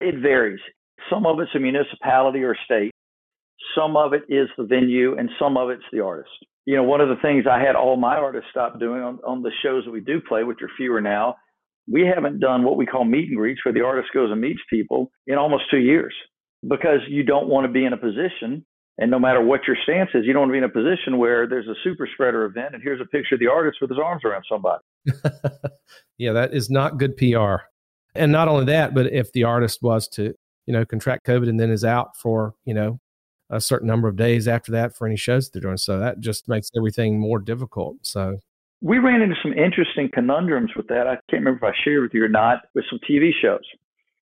It 0.00 0.14
varies. 0.22 0.60
Some 1.10 1.26
of 1.26 1.40
it's 1.40 1.50
a 1.54 1.58
municipality 1.58 2.44
or 2.44 2.56
state. 2.64 2.92
Some 3.74 3.96
of 3.96 4.12
it 4.12 4.22
is 4.28 4.48
the 4.56 4.64
venue 4.64 5.18
and 5.18 5.30
some 5.38 5.56
of 5.56 5.70
it's 5.70 5.82
the 5.92 6.00
artist. 6.00 6.30
You 6.64 6.76
know, 6.76 6.84
one 6.84 7.00
of 7.00 7.08
the 7.08 7.16
things 7.22 7.46
I 7.50 7.58
had 7.58 7.74
all 7.74 7.96
my 7.96 8.16
artists 8.16 8.50
stop 8.50 8.78
doing 8.78 9.02
on, 9.02 9.18
on 9.26 9.42
the 9.42 9.50
shows 9.62 9.84
that 9.84 9.90
we 9.90 10.00
do 10.00 10.20
play, 10.20 10.44
which 10.44 10.62
are 10.62 10.70
fewer 10.76 11.00
now, 11.00 11.34
we 11.90 12.06
haven't 12.06 12.38
done 12.38 12.62
what 12.62 12.76
we 12.76 12.86
call 12.86 13.04
meet 13.04 13.28
and 13.28 13.36
greets 13.36 13.64
where 13.64 13.74
the 13.74 13.84
artist 13.84 14.10
goes 14.14 14.30
and 14.30 14.40
meets 14.40 14.60
people 14.70 15.10
in 15.26 15.36
almost 15.36 15.64
two 15.70 15.78
years 15.78 16.14
because 16.66 17.00
you 17.08 17.22
don't 17.22 17.48
want 17.48 17.66
to 17.66 17.72
be 17.72 17.84
in 17.84 17.92
a 17.92 17.96
position 17.96 18.64
and 19.00 19.10
no 19.10 19.18
matter 19.18 19.42
what 19.42 19.62
your 19.66 19.76
stance 19.82 20.10
is, 20.12 20.26
you 20.26 20.34
don't 20.34 20.42
want 20.42 20.50
to 20.50 20.52
be 20.52 20.58
in 20.58 20.64
a 20.64 20.68
position 20.68 21.16
where 21.16 21.46
there's 21.46 21.66
a 21.66 21.74
super 21.82 22.06
spreader 22.12 22.44
event 22.44 22.74
and 22.74 22.82
here's 22.82 23.00
a 23.00 23.06
picture 23.06 23.36
of 23.36 23.40
the 23.40 23.46
artist 23.46 23.78
with 23.80 23.88
his 23.88 23.98
arms 23.98 24.22
around 24.26 24.44
somebody. 24.46 24.82
yeah, 26.18 26.32
that 26.32 26.52
is 26.52 26.68
not 26.68 26.98
good 26.98 27.16
PR. 27.16 27.64
And 28.14 28.30
not 28.30 28.46
only 28.46 28.66
that, 28.66 28.94
but 28.94 29.06
if 29.06 29.32
the 29.32 29.44
artist 29.44 29.78
was 29.82 30.06
to, 30.08 30.34
you 30.66 30.74
know, 30.74 30.84
contract 30.84 31.26
COVID 31.26 31.48
and 31.48 31.58
then 31.58 31.70
is 31.70 31.84
out 31.84 32.14
for, 32.14 32.54
you 32.66 32.74
know, 32.74 33.00
a 33.48 33.58
certain 33.60 33.88
number 33.88 34.06
of 34.06 34.16
days 34.16 34.46
after 34.46 34.70
that 34.72 34.94
for 34.94 35.06
any 35.06 35.16
shows 35.16 35.48
they're 35.48 35.62
doing. 35.62 35.78
So 35.78 35.98
that 35.98 36.20
just 36.20 36.46
makes 36.46 36.70
everything 36.76 37.18
more 37.18 37.38
difficult. 37.38 37.96
So 38.02 38.38
we 38.82 38.98
ran 38.98 39.22
into 39.22 39.36
some 39.42 39.54
interesting 39.54 40.10
conundrums 40.12 40.72
with 40.76 40.88
that. 40.88 41.06
I 41.06 41.14
can't 41.30 41.44
remember 41.44 41.66
if 41.66 41.74
I 41.74 41.76
shared 41.84 42.02
with 42.02 42.12
you 42.12 42.24
or 42.24 42.28
not 42.28 42.64
with 42.74 42.84
some 42.90 42.98
TV 43.08 43.30
shows. 43.40 43.64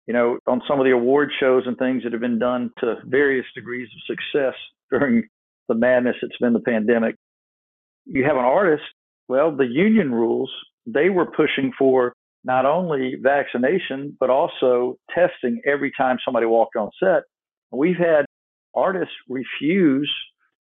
You 0.08 0.14
know, 0.14 0.40
on 0.48 0.62
some 0.68 0.80
of 0.80 0.86
the 0.86 0.92
award 0.92 1.32
shows 1.40 1.64
and 1.66 1.78
things 1.78 2.04
that 2.04 2.14
have 2.14 2.22
been 2.22 2.40
done 2.40 2.72
to 2.80 2.96
various 3.06 3.46
degrees 3.54 3.90
of 3.94 4.16
success 4.16 4.56
during 4.90 5.28
the 5.68 5.76
madness 5.76 6.16
that's 6.22 6.38
been 6.40 6.54
the 6.54 6.60
pandemic. 6.62 7.16
you 8.06 8.24
have 8.24 8.38
an 8.38 8.46
artist, 8.46 8.84
well, 9.28 9.54
the 9.56 9.68
union 9.68 10.14
rules, 10.14 10.50
they 10.86 11.10
were 11.10 11.26
pushing 11.26 11.74
for 11.78 12.14
not 12.46 12.66
only 12.66 13.16
vaccination, 13.22 14.16
but 14.20 14.30
also 14.30 14.96
testing 15.14 15.62
every 15.66 15.92
time 15.98 16.18
somebody 16.24 16.46
walked 16.46 16.78
on 16.78 16.90
set. 17.04 17.24
We've 17.72 17.98
had 17.98 18.26
artists 18.74 19.14
refuse 19.28 20.10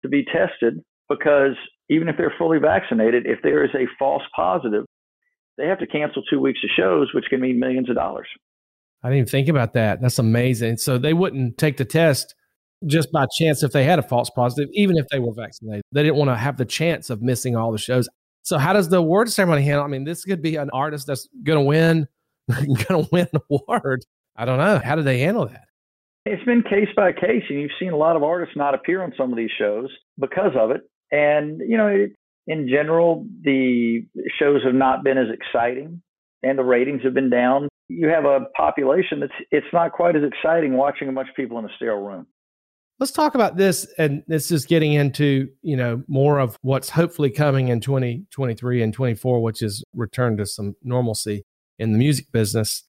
to 0.02 0.08
be 0.08 0.24
tested 0.24 0.80
because 1.08 1.56
even 1.90 2.08
if 2.08 2.16
they're 2.16 2.34
fully 2.38 2.58
vaccinated, 2.58 3.26
if 3.26 3.40
there 3.42 3.64
is 3.64 3.70
a 3.74 3.88
false 3.98 4.22
positive, 4.36 4.84
they 5.58 5.66
have 5.66 5.80
to 5.80 5.86
cancel 5.86 6.22
two 6.22 6.40
weeks 6.40 6.60
of 6.62 6.70
shows, 6.76 7.08
which 7.12 7.26
can 7.28 7.40
mean 7.40 7.58
millions 7.58 7.90
of 7.90 7.96
dollars. 7.96 8.28
I 9.02 9.08
didn't 9.08 9.18
even 9.18 9.28
think 9.28 9.48
about 9.48 9.72
that. 9.74 10.00
That's 10.00 10.18
amazing. 10.18 10.76
So 10.76 10.98
they 10.98 11.12
wouldn't 11.12 11.58
take 11.58 11.76
the 11.76 11.84
test 11.84 12.34
just 12.86 13.12
by 13.12 13.26
chance 13.38 13.62
if 13.62 13.72
they 13.72 13.84
had 13.84 13.98
a 13.98 14.02
false 14.02 14.30
positive, 14.30 14.68
even 14.72 14.96
if 14.96 15.06
they 15.08 15.18
were 15.18 15.32
vaccinated. 15.32 15.82
They 15.92 16.02
didn't 16.02 16.16
want 16.16 16.30
to 16.30 16.36
have 16.36 16.56
the 16.56 16.64
chance 16.64 17.10
of 17.10 17.22
missing 17.22 17.56
all 17.56 17.72
the 17.72 17.78
shows. 17.78 18.08
So 18.42 18.58
how 18.58 18.72
does 18.72 18.88
the 18.88 18.98
award 18.98 19.30
ceremony 19.30 19.62
handle? 19.62 19.84
I 19.84 19.88
mean, 19.88 20.04
this 20.04 20.24
could 20.24 20.42
be 20.42 20.56
an 20.56 20.70
artist 20.72 21.06
that's 21.06 21.28
going 21.42 21.58
to 21.58 21.64
win, 21.64 22.08
going 22.48 23.04
to 23.04 23.08
win 23.10 23.28
an 23.32 23.40
award. 23.50 24.04
I 24.36 24.44
don't 24.44 24.58
know. 24.58 24.80
How 24.82 24.96
do 24.96 25.02
they 25.02 25.18
handle 25.18 25.46
that? 25.46 25.64
It's 26.24 26.44
been 26.44 26.62
case 26.62 26.88
by 26.94 27.12
case, 27.12 27.42
and 27.48 27.60
you've 27.60 27.72
seen 27.80 27.92
a 27.92 27.96
lot 27.96 28.14
of 28.14 28.22
artists 28.22 28.56
not 28.56 28.74
appear 28.74 29.02
on 29.02 29.12
some 29.16 29.32
of 29.32 29.36
these 29.36 29.50
shows 29.58 29.90
because 30.18 30.52
of 30.56 30.70
it. 30.70 30.82
And 31.10 31.60
you 31.60 31.76
know, 31.76 32.06
in 32.46 32.68
general, 32.68 33.26
the 33.42 34.06
shows 34.38 34.62
have 34.64 34.74
not 34.74 35.02
been 35.02 35.18
as 35.18 35.26
exciting, 35.32 36.00
and 36.42 36.58
the 36.58 36.62
ratings 36.64 37.02
have 37.02 37.14
been 37.14 37.30
down. 37.30 37.68
You 37.94 38.08
have 38.08 38.24
a 38.24 38.46
population 38.56 39.20
that's 39.20 39.32
it's 39.50 39.66
not 39.72 39.92
quite 39.92 40.16
as 40.16 40.22
exciting 40.22 40.74
watching 40.74 41.08
a 41.08 41.12
bunch 41.12 41.28
of 41.28 41.34
people 41.34 41.58
in 41.58 41.64
a 41.64 41.68
sterile 41.76 42.02
room. 42.02 42.26
Let's 42.98 43.12
talk 43.12 43.34
about 43.34 43.56
this, 43.56 43.86
and 43.98 44.22
this 44.28 44.50
is 44.50 44.64
getting 44.64 44.92
into 44.92 45.48
you 45.62 45.76
know 45.76 46.02
more 46.08 46.38
of 46.38 46.56
what's 46.62 46.88
hopefully 46.88 47.30
coming 47.30 47.68
in 47.68 47.80
2023 47.80 48.82
and 48.82 48.94
24, 48.94 49.42
which 49.42 49.62
is 49.62 49.84
return 49.94 50.36
to 50.36 50.46
some 50.46 50.74
normalcy 50.82 51.44
in 51.78 51.92
the 51.92 51.98
music 51.98 52.30
business. 52.32 52.84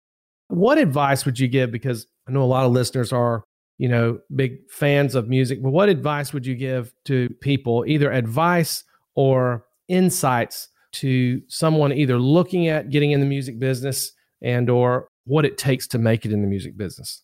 What 0.48 0.78
advice 0.78 1.26
would 1.26 1.40
you 1.40 1.48
give? 1.48 1.72
Because 1.72 2.06
I 2.28 2.32
know 2.32 2.44
a 2.44 2.46
lot 2.46 2.66
of 2.66 2.72
listeners 2.72 3.12
are 3.12 3.44
you 3.78 3.90
know 3.90 4.20
big 4.36 4.70
fans 4.70 5.16
of 5.16 5.28
music, 5.28 5.62
but 5.62 5.72
what 5.72 5.90
advice 5.90 6.34
would 6.34 6.46
you 6.46 6.56
give 6.56 6.94
to 7.06 7.30
people, 7.42 7.84
either 7.88 8.12
advice 8.12 8.84
or 9.16 9.66
insights 9.88 10.70
to 10.94 11.42
someone 11.48 11.92
either 11.92 12.18
looking 12.18 12.68
at 12.68 12.90
getting 12.90 13.12
in 13.12 13.20
the 13.20 13.26
music 13.26 13.60
business 13.60 14.14
and 14.44 14.70
or 14.70 15.08
what 15.26 15.46
it 15.46 15.58
takes 15.58 15.88
to 15.88 15.98
make 15.98 16.26
it 16.26 16.32
in 16.32 16.42
the 16.42 16.48
music 16.48 16.78
business? 16.78 17.24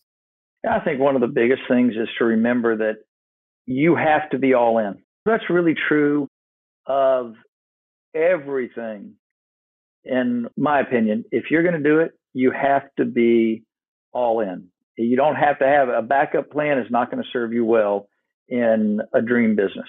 I 0.68 0.80
think 0.80 1.00
one 1.00 1.14
of 1.14 1.20
the 1.20 1.26
biggest 1.26 1.62
things 1.68 1.92
is 1.92 2.08
to 2.18 2.24
remember 2.24 2.76
that 2.78 2.96
you 3.66 3.96
have 3.96 4.28
to 4.30 4.38
be 4.38 4.54
all 4.54 4.78
in. 4.78 5.02
That's 5.24 5.44
really 5.48 5.74
true 5.88 6.28
of 6.86 7.34
everything, 8.14 9.14
in 10.04 10.48
my 10.56 10.80
opinion. 10.80 11.24
If 11.30 11.44
you're 11.50 11.62
going 11.62 11.80
to 11.80 11.88
do 11.88 12.00
it, 12.00 12.12
you 12.32 12.50
have 12.50 12.82
to 12.98 13.04
be 13.04 13.64
all 14.12 14.40
in. 14.40 14.68
You 14.96 15.16
don't 15.16 15.36
have 15.36 15.58
to 15.60 15.66
have 15.66 15.88
a 15.88 16.02
backup 16.02 16.50
plan, 16.50 16.78
is 16.78 16.90
not 16.90 17.10
going 17.10 17.22
to 17.22 17.28
serve 17.32 17.52
you 17.52 17.64
well 17.64 18.08
in 18.48 19.00
a 19.14 19.22
dream 19.22 19.56
business. 19.56 19.88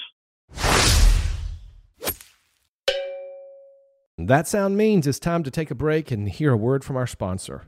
That 4.27 4.47
sound 4.47 4.77
means 4.77 5.07
it's 5.07 5.19
time 5.19 5.43
to 5.43 5.51
take 5.51 5.71
a 5.71 5.75
break 5.75 6.11
and 6.11 6.29
hear 6.29 6.51
a 6.51 6.57
word 6.57 6.83
from 6.83 6.95
our 6.95 7.07
sponsor. 7.07 7.63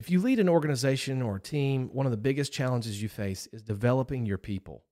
If 0.00 0.10
you 0.10 0.20
lead 0.20 0.40
an 0.40 0.48
organization 0.48 1.22
or 1.22 1.36
a 1.36 1.40
team, 1.40 1.88
one 1.92 2.06
of 2.06 2.12
the 2.12 2.18
biggest 2.18 2.52
challenges 2.52 3.00
you 3.00 3.08
face 3.08 3.46
is 3.52 3.62
developing 3.62 4.26
your 4.26 4.38
people. 4.38 4.84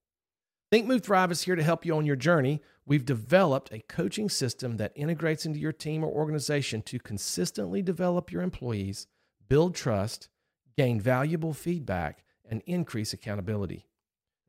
Think 0.70 0.86
Move 0.86 1.02
Thrive 1.02 1.30
is 1.30 1.42
here 1.42 1.56
to 1.56 1.62
help 1.62 1.84
you 1.84 1.96
on 1.96 2.06
your 2.06 2.16
journey. 2.16 2.62
We've 2.86 3.04
developed 3.04 3.72
a 3.72 3.80
coaching 3.80 4.28
system 4.28 4.76
that 4.78 4.92
integrates 4.94 5.46
into 5.46 5.58
your 5.58 5.72
team 5.72 6.02
or 6.02 6.08
organization 6.10 6.82
to 6.82 6.98
consistently 6.98 7.82
develop 7.82 8.32
your 8.32 8.42
employees, 8.42 9.06
build 9.48 9.74
trust, 9.74 10.28
gain 10.76 11.00
valuable 11.00 11.52
feedback, 11.52 12.24
and 12.48 12.62
increase 12.66 13.12
accountability. 13.12 13.86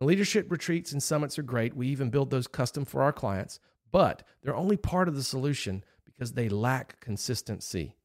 Leadership 0.01 0.51
retreats 0.51 0.91
and 0.91 1.01
summits 1.01 1.37
are 1.39 1.43
great. 1.43 1.75
We 1.75 1.87
even 1.87 2.09
build 2.09 2.29
those 2.29 2.47
custom 2.47 2.85
for 2.85 3.01
our 3.01 3.13
clients, 3.13 3.59
but 3.95 4.23
they're 4.43 4.53
only 4.53 4.75
part 4.75 5.07
of 5.07 5.15
the 5.15 5.23
solution 5.23 5.81
because 6.03 6.33
they 6.33 6.49
lack 6.49 6.99
consistency. 6.99 7.95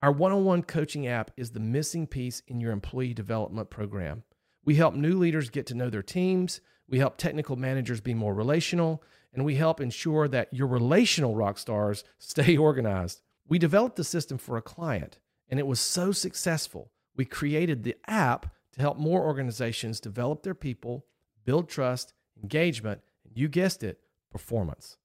Our 0.00 0.10
one 0.10 0.32
on 0.32 0.46
one 0.46 0.62
coaching 0.62 1.06
app 1.06 1.30
is 1.36 1.50
the 1.50 1.60
missing 1.60 2.06
piece 2.06 2.40
in 2.46 2.58
your 2.58 2.72
employee 2.72 3.12
development 3.12 3.68
program. 3.68 4.22
We 4.64 4.76
help 4.76 4.94
new 4.94 5.18
leaders 5.18 5.50
get 5.50 5.66
to 5.66 5.74
know 5.74 5.90
their 5.90 6.02
teams, 6.02 6.62
we 6.88 7.00
help 7.00 7.18
technical 7.18 7.56
managers 7.56 8.00
be 8.00 8.14
more 8.14 8.32
relational, 8.32 9.02
and 9.34 9.44
we 9.44 9.56
help 9.56 9.78
ensure 9.78 10.26
that 10.26 10.54
your 10.54 10.68
relational 10.68 11.34
rock 11.34 11.58
stars 11.58 12.02
stay 12.18 12.56
organized. 12.56 13.20
We 13.46 13.58
developed 13.58 13.96
the 13.96 14.04
system 14.04 14.38
for 14.38 14.56
a 14.56 14.62
client, 14.62 15.18
and 15.50 15.60
it 15.60 15.66
was 15.66 15.80
so 15.80 16.12
successful. 16.12 16.92
We 17.14 17.26
created 17.26 17.84
the 17.84 17.96
app 18.06 18.54
to 18.72 18.80
help 18.80 18.96
more 18.96 19.22
organizations 19.22 20.00
develop 20.00 20.44
their 20.44 20.54
people, 20.54 21.04
build 21.44 21.68
trust, 21.68 22.14
engagement, 22.42 23.02
and 23.22 23.36
you 23.36 23.48
guessed 23.48 23.82
it, 23.82 24.00
performance. 24.30 24.96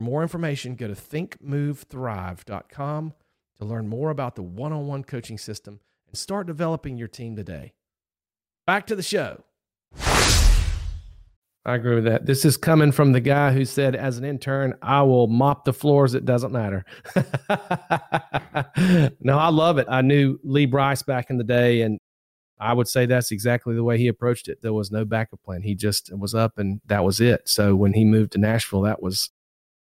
For 0.00 0.04
more 0.04 0.22
information, 0.22 0.76
go 0.76 0.88
to 0.88 0.94
thinkmovethrive.com 0.94 3.12
to 3.58 3.64
learn 3.66 3.86
more 3.86 4.08
about 4.08 4.34
the 4.34 4.42
one 4.42 4.72
on 4.72 4.86
one 4.86 5.04
coaching 5.04 5.36
system 5.36 5.80
and 6.08 6.16
start 6.16 6.46
developing 6.46 6.96
your 6.96 7.06
team 7.06 7.36
today. 7.36 7.74
Back 8.66 8.86
to 8.86 8.96
the 8.96 9.02
show. 9.02 9.44
I 11.66 11.74
agree 11.74 11.96
with 11.96 12.04
that. 12.04 12.24
This 12.24 12.46
is 12.46 12.56
coming 12.56 12.92
from 12.92 13.12
the 13.12 13.20
guy 13.20 13.52
who 13.52 13.66
said, 13.66 13.94
as 13.94 14.16
an 14.16 14.24
intern, 14.24 14.72
I 14.80 15.02
will 15.02 15.26
mop 15.26 15.66
the 15.66 15.74
floors. 15.74 16.14
It 16.14 16.24
doesn't 16.24 16.52
matter. 16.52 16.86
no, 19.20 19.36
I 19.36 19.50
love 19.50 19.76
it. 19.76 19.86
I 19.90 20.00
knew 20.00 20.40
Lee 20.42 20.64
Brice 20.64 21.02
back 21.02 21.28
in 21.28 21.36
the 21.36 21.44
day, 21.44 21.82
and 21.82 21.98
I 22.58 22.72
would 22.72 22.88
say 22.88 23.04
that's 23.04 23.32
exactly 23.32 23.74
the 23.74 23.84
way 23.84 23.98
he 23.98 24.08
approached 24.08 24.48
it. 24.48 24.62
There 24.62 24.72
was 24.72 24.90
no 24.90 25.04
backup 25.04 25.42
plan. 25.42 25.60
He 25.60 25.74
just 25.74 26.10
was 26.16 26.34
up, 26.34 26.56
and 26.56 26.80
that 26.86 27.04
was 27.04 27.20
it. 27.20 27.50
So 27.50 27.76
when 27.76 27.92
he 27.92 28.06
moved 28.06 28.32
to 28.32 28.38
Nashville, 28.38 28.80
that 28.82 29.02
was 29.02 29.28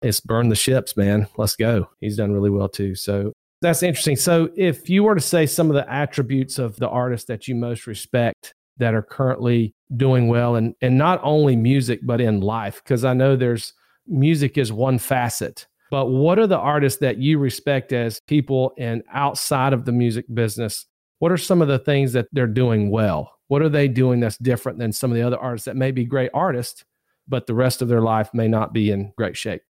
it's 0.01 0.19
burn 0.19 0.49
the 0.49 0.55
ships, 0.55 0.95
man. 0.95 1.27
Let's 1.37 1.55
go. 1.55 1.89
He's 1.99 2.17
done 2.17 2.31
really 2.31 2.49
well 2.49 2.69
too. 2.69 2.95
So 2.95 3.33
that's 3.61 3.81
interesting. 3.81 4.15
So, 4.15 4.49
if 4.55 4.89
you 4.89 5.03
were 5.03 5.15
to 5.15 5.21
say 5.21 5.45
some 5.45 5.69
of 5.69 5.75
the 5.75 5.91
attributes 5.91 6.59
of 6.59 6.75
the 6.77 6.87
artists 6.87 7.27
that 7.27 7.47
you 7.47 7.55
most 7.55 7.87
respect 7.87 8.53
that 8.77 8.93
are 8.93 9.01
currently 9.01 9.73
doing 9.95 10.27
well, 10.27 10.55
and 10.55 10.75
and 10.81 10.97
not 10.97 11.19
only 11.23 11.55
music 11.55 12.01
but 12.03 12.21
in 12.21 12.41
life, 12.41 12.81
because 12.83 13.03
I 13.03 13.13
know 13.13 13.35
there's 13.35 13.73
music 14.05 14.57
is 14.57 14.71
one 14.71 14.99
facet, 14.99 15.65
but 15.89 16.07
what 16.07 16.37
are 16.37 16.47
the 16.47 16.57
artists 16.57 16.99
that 16.99 17.17
you 17.17 17.39
respect 17.39 17.93
as 17.93 18.21
people 18.27 18.73
and 18.77 19.03
outside 19.11 19.73
of 19.73 19.85
the 19.85 19.91
music 19.91 20.25
business? 20.33 20.85
What 21.19 21.31
are 21.31 21.37
some 21.37 21.61
of 21.61 21.67
the 21.67 21.79
things 21.79 22.13
that 22.13 22.27
they're 22.31 22.45
doing 22.45 22.91
well? 22.91 23.31
What 23.47 23.63
are 23.63 23.69
they 23.69 23.87
doing 23.87 24.19
that's 24.19 24.37
different 24.37 24.77
than 24.77 24.91
some 24.91 25.09
of 25.09 25.15
the 25.15 25.23
other 25.23 25.39
artists 25.39 25.65
that 25.65 25.75
may 25.75 25.89
be 25.89 26.05
great 26.05 26.29
artists, 26.33 26.83
but 27.27 27.47
the 27.47 27.55
rest 27.55 27.81
of 27.81 27.87
their 27.87 28.01
life 28.01 28.29
may 28.33 28.47
not 28.47 28.71
be 28.71 28.91
in 28.91 29.13
great 29.17 29.35
shape? 29.35 29.63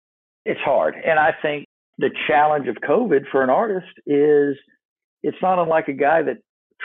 It's 0.47 0.61
hard. 0.61 0.95
And 0.95 1.19
I 1.19 1.31
think 1.43 1.67
the 1.99 2.11
challenge 2.29 2.69
of 2.69 2.77
COVID 2.77 3.23
for 3.33 3.43
an 3.43 3.51
artist 3.51 3.89
is 4.07 4.57
it's 5.25 5.37
not 5.43 5.59
unlike 5.59 5.89
a 5.89 5.93
guy 5.93 6.23
that 6.23 6.37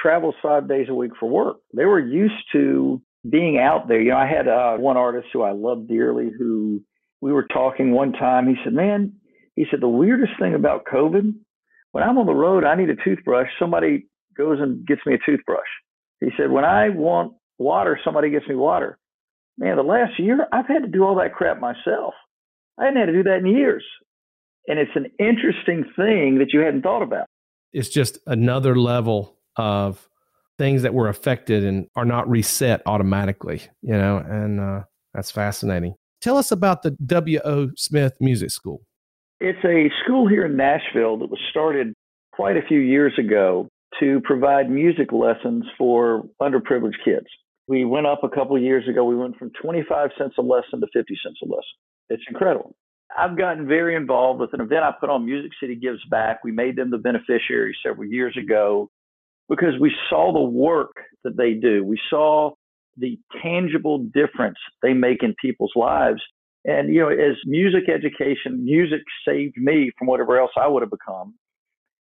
travels 0.01 0.33
five 0.41 0.67
days 0.67 0.87
a 0.89 0.95
week 0.95 1.11
for 1.19 1.29
work. 1.29 1.57
They 1.75 1.85
were 1.85 1.99
used 1.99 2.43
to 2.53 3.01
being 3.29 3.59
out 3.59 3.87
there. 3.87 4.01
You 4.01 4.11
know, 4.11 4.17
I 4.17 4.25
had 4.25 4.47
uh, 4.47 4.77
one 4.77 4.97
artist 4.97 5.27
who 5.31 5.43
I 5.43 5.51
love 5.51 5.87
dearly 5.87 6.31
who 6.35 6.81
we 7.21 7.31
were 7.31 7.45
talking 7.53 7.91
one 7.91 8.13
time. 8.13 8.47
He 8.47 8.55
said, 8.63 8.73
Man, 8.73 9.13
he 9.55 9.65
said, 9.69 9.79
the 9.79 9.87
weirdest 9.87 10.31
thing 10.39 10.55
about 10.55 10.85
COVID, 10.91 11.31
when 11.91 12.03
I'm 12.03 12.17
on 12.17 12.25
the 12.25 12.33
road, 12.33 12.63
I 12.63 12.73
need 12.73 12.89
a 12.89 12.95
toothbrush. 12.95 13.47
Somebody 13.59 14.07
goes 14.35 14.59
and 14.59 14.87
gets 14.87 15.01
me 15.05 15.13
a 15.13 15.19
toothbrush. 15.23 15.59
He 16.19 16.29
said, 16.35 16.49
When 16.49 16.65
I 16.65 16.89
want 16.89 17.33
water, 17.59 17.99
somebody 18.03 18.31
gets 18.31 18.47
me 18.47 18.55
water. 18.55 18.97
Man, 19.59 19.77
the 19.77 19.83
last 19.83 20.17
year, 20.17 20.47
I've 20.51 20.67
had 20.67 20.81
to 20.81 20.87
do 20.87 21.03
all 21.03 21.15
that 21.17 21.35
crap 21.35 21.59
myself. 21.59 22.15
I 22.81 22.85
hadn't 22.85 22.99
had 22.99 23.05
to 23.05 23.13
do 23.13 23.23
that 23.23 23.37
in 23.37 23.45
years. 23.45 23.83
And 24.67 24.79
it's 24.79 24.91
an 24.95 25.05
interesting 25.19 25.85
thing 25.95 26.39
that 26.39 26.51
you 26.51 26.61
hadn't 26.61 26.81
thought 26.81 27.03
about. 27.03 27.27
It's 27.73 27.89
just 27.89 28.17
another 28.25 28.75
level 28.75 29.37
of 29.55 30.09
things 30.57 30.81
that 30.81 30.93
were 30.93 31.07
affected 31.07 31.63
and 31.63 31.87
are 31.95 32.05
not 32.05 32.29
reset 32.29 32.81
automatically, 32.85 33.61
you 33.81 33.93
know, 33.93 34.17
and 34.17 34.59
uh, 34.59 34.81
that's 35.13 35.31
fascinating. 35.31 35.95
Tell 36.21 36.37
us 36.37 36.51
about 36.51 36.83
the 36.83 36.91
W.O. 37.05 37.69
Smith 37.75 38.13
Music 38.19 38.51
School. 38.51 38.81
It's 39.39 39.63
a 39.65 39.89
school 40.03 40.27
here 40.27 40.45
in 40.45 40.55
Nashville 40.55 41.17
that 41.19 41.29
was 41.29 41.39
started 41.49 41.93
quite 42.31 42.57
a 42.57 42.61
few 42.67 42.79
years 42.79 43.13
ago 43.17 43.67
to 43.99 44.21
provide 44.23 44.69
music 44.69 45.11
lessons 45.11 45.65
for 45.77 46.23
underprivileged 46.41 47.03
kids. 47.03 47.27
We 47.67 47.85
went 47.85 48.07
up 48.07 48.23
a 48.23 48.29
couple 48.29 48.55
of 48.55 48.61
years 48.61 48.87
ago. 48.87 49.03
We 49.03 49.15
went 49.15 49.37
from 49.37 49.51
25 49.61 50.09
cents 50.17 50.35
a 50.37 50.41
lesson 50.41 50.81
to 50.81 50.87
50 50.93 51.17
cents 51.23 51.39
a 51.43 51.45
lesson. 51.45 51.63
It's 52.11 52.23
incredible. 52.27 52.75
I've 53.17 53.37
gotten 53.37 53.67
very 53.67 53.95
involved 53.95 54.39
with 54.39 54.53
an 54.53 54.61
event 54.61 54.83
I 54.83 54.91
put 54.97 55.09
on 55.09 55.25
Music 55.25 55.51
City 55.61 55.75
Gives 55.75 55.99
Back. 56.09 56.43
We 56.43 56.51
made 56.51 56.75
them 56.75 56.91
the 56.91 56.97
beneficiary 56.97 57.75
several 57.85 58.07
years 58.09 58.37
ago 58.37 58.89
because 59.49 59.73
we 59.79 59.91
saw 60.09 60.31
the 60.31 60.41
work 60.41 60.91
that 61.23 61.35
they 61.37 61.53
do. 61.53 61.83
We 61.83 61.99
saw 62.09 62.51
the 62.97 63.17
tangible 63.41 63.99
difference 63.99 64.57
they 64.81 64.93
make 64.93 65.23
in 65.23 65.35
people's 65.41 65.73
lives. 65.75 66.21
And, 66.63 66.93
you 66.93 67.01
know, 67.01 67.09
as 67.09 67.35
music 67.45 67.89
education, 67.89 68.63
music 68.63 69.01
saved 69.27 69.57
me 69.57 69.91
from 69.97 70.07
whatever 70.07 70.39
else 70.39 70.51
I 70.55 70.67
would 70.67 70.83
have 70.83 70.91
become. 70.91 71.35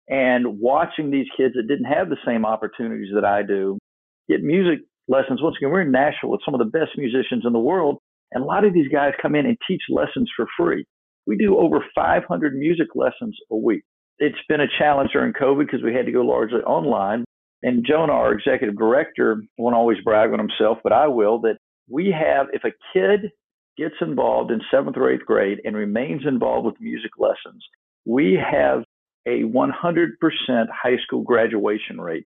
And 0.08 0.60
watching 0.60 1.12
these 1.12 1.28
kids 1.38 1.54
that 1.56 1.68
didn't 1.68 1.86
have 1.86 2.10
the 2.10 2.18
same 2.26 2.46
opportunities 2.46 3.14
that 3.14 3.26
I 3.26 3.44
do 3.44 3.78
get 4.28 4.44
music 4.44 4.80
lessons. 5.08 5.42
Once 5.42 5.56
again, 5.58 5.72
we're 5.72 5.82
in 5.82 5.92
Nashville 5.92 6.32
with 6.32 6.42
some 6.44 6.54
of 6.54 6.60
the 6.60 6.66
best 6.66 6.92
musicians 6.98 7.44
in 7.46 7.54
the 7.54 7.60
world. 7.60 8.00
And 8.32 8.44
a 8.44 8.48
lot 8.48 8.66
of 8.66 8.74
these 8.74 8.90
guys 8.92 9.14
come 9.22 9.36
in 9.36 9.46
and 9.46 9.58
teach 9.68 9.82
lessons 9.90 10.30
for 10.36 10.46
free. 10.58 10.86
We 11.26 11.38
do 11.38 11.58
over 11.58 11.84
500 11.96 12.56
music 12.56 12.88
lessons 12.96 13.38
a 13.52 13.56
week. 13.56 13.84
It's 14.20 14.38
been 14.48 14.62
a 14.62 14.68
challenge 14.78 15.12
during 15.14 15.34
COVID 15.34 15.66
because 15.66 15.84
we 15.84 15.94
had 15.94 16.06
to 16.06 16.12
go 16.12 16.22
largely 16.22 16.62
online. 16.62 17.24
And 17.62 17.86
Jonah, 17.86 18.14
our 18.14 18.34
executive 18.34 18.78
director, 18.78 19.42
won't 19.58 19.76
always 19.76 19.98
brag 20.04 20.32
on 20.32 20.40
himself, 20.40 20.80
but 20.84 20.94
I 20.94 21.08
will, 21.08 21.40
that 21.42 21.58
we 21.90 22.14
have, 22.18 22.48
if 22.54 22.64
a 22.64 22.72
kid 22.94 23.32
gets 23.78 23.96
involved 24.02 24.52
in 24.52 24.62
seventh 24.72 24.98
or 24.98 25.10
eighth 25.10 25.26
grade 25.26 25.60
and 25.64 25.76
remains 25.76 26.22
involved 26.28 26.66
with 26.66 26.76
music 26.80 27.12
lessons, 27.18 27.64
we 28.06 28.38
have 28.40 28.84
a 29.28 29.44
100% 29.44 29.72
high 30.72 30.98
school 31.04 31.22
graduation 31.24 32.00
rate, 32.00 32.26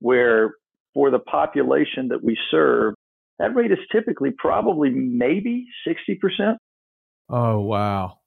where 0.00 0.54
for 0.94 1.10
the 1.10 1.18
population 1.18 2.08
that 2.08 2.22
we 2.22 2.36
serve, 2.50 2.94
that 3.42 3.56
rate 3.56 3.72
is 3.72 3.78
typically 3.90 4.30
probably 4.30 4.88
maybe 4.90 5.66
60%. 5.86 6.56
Oh, 7.28 7.60
wow. 7.60 8.18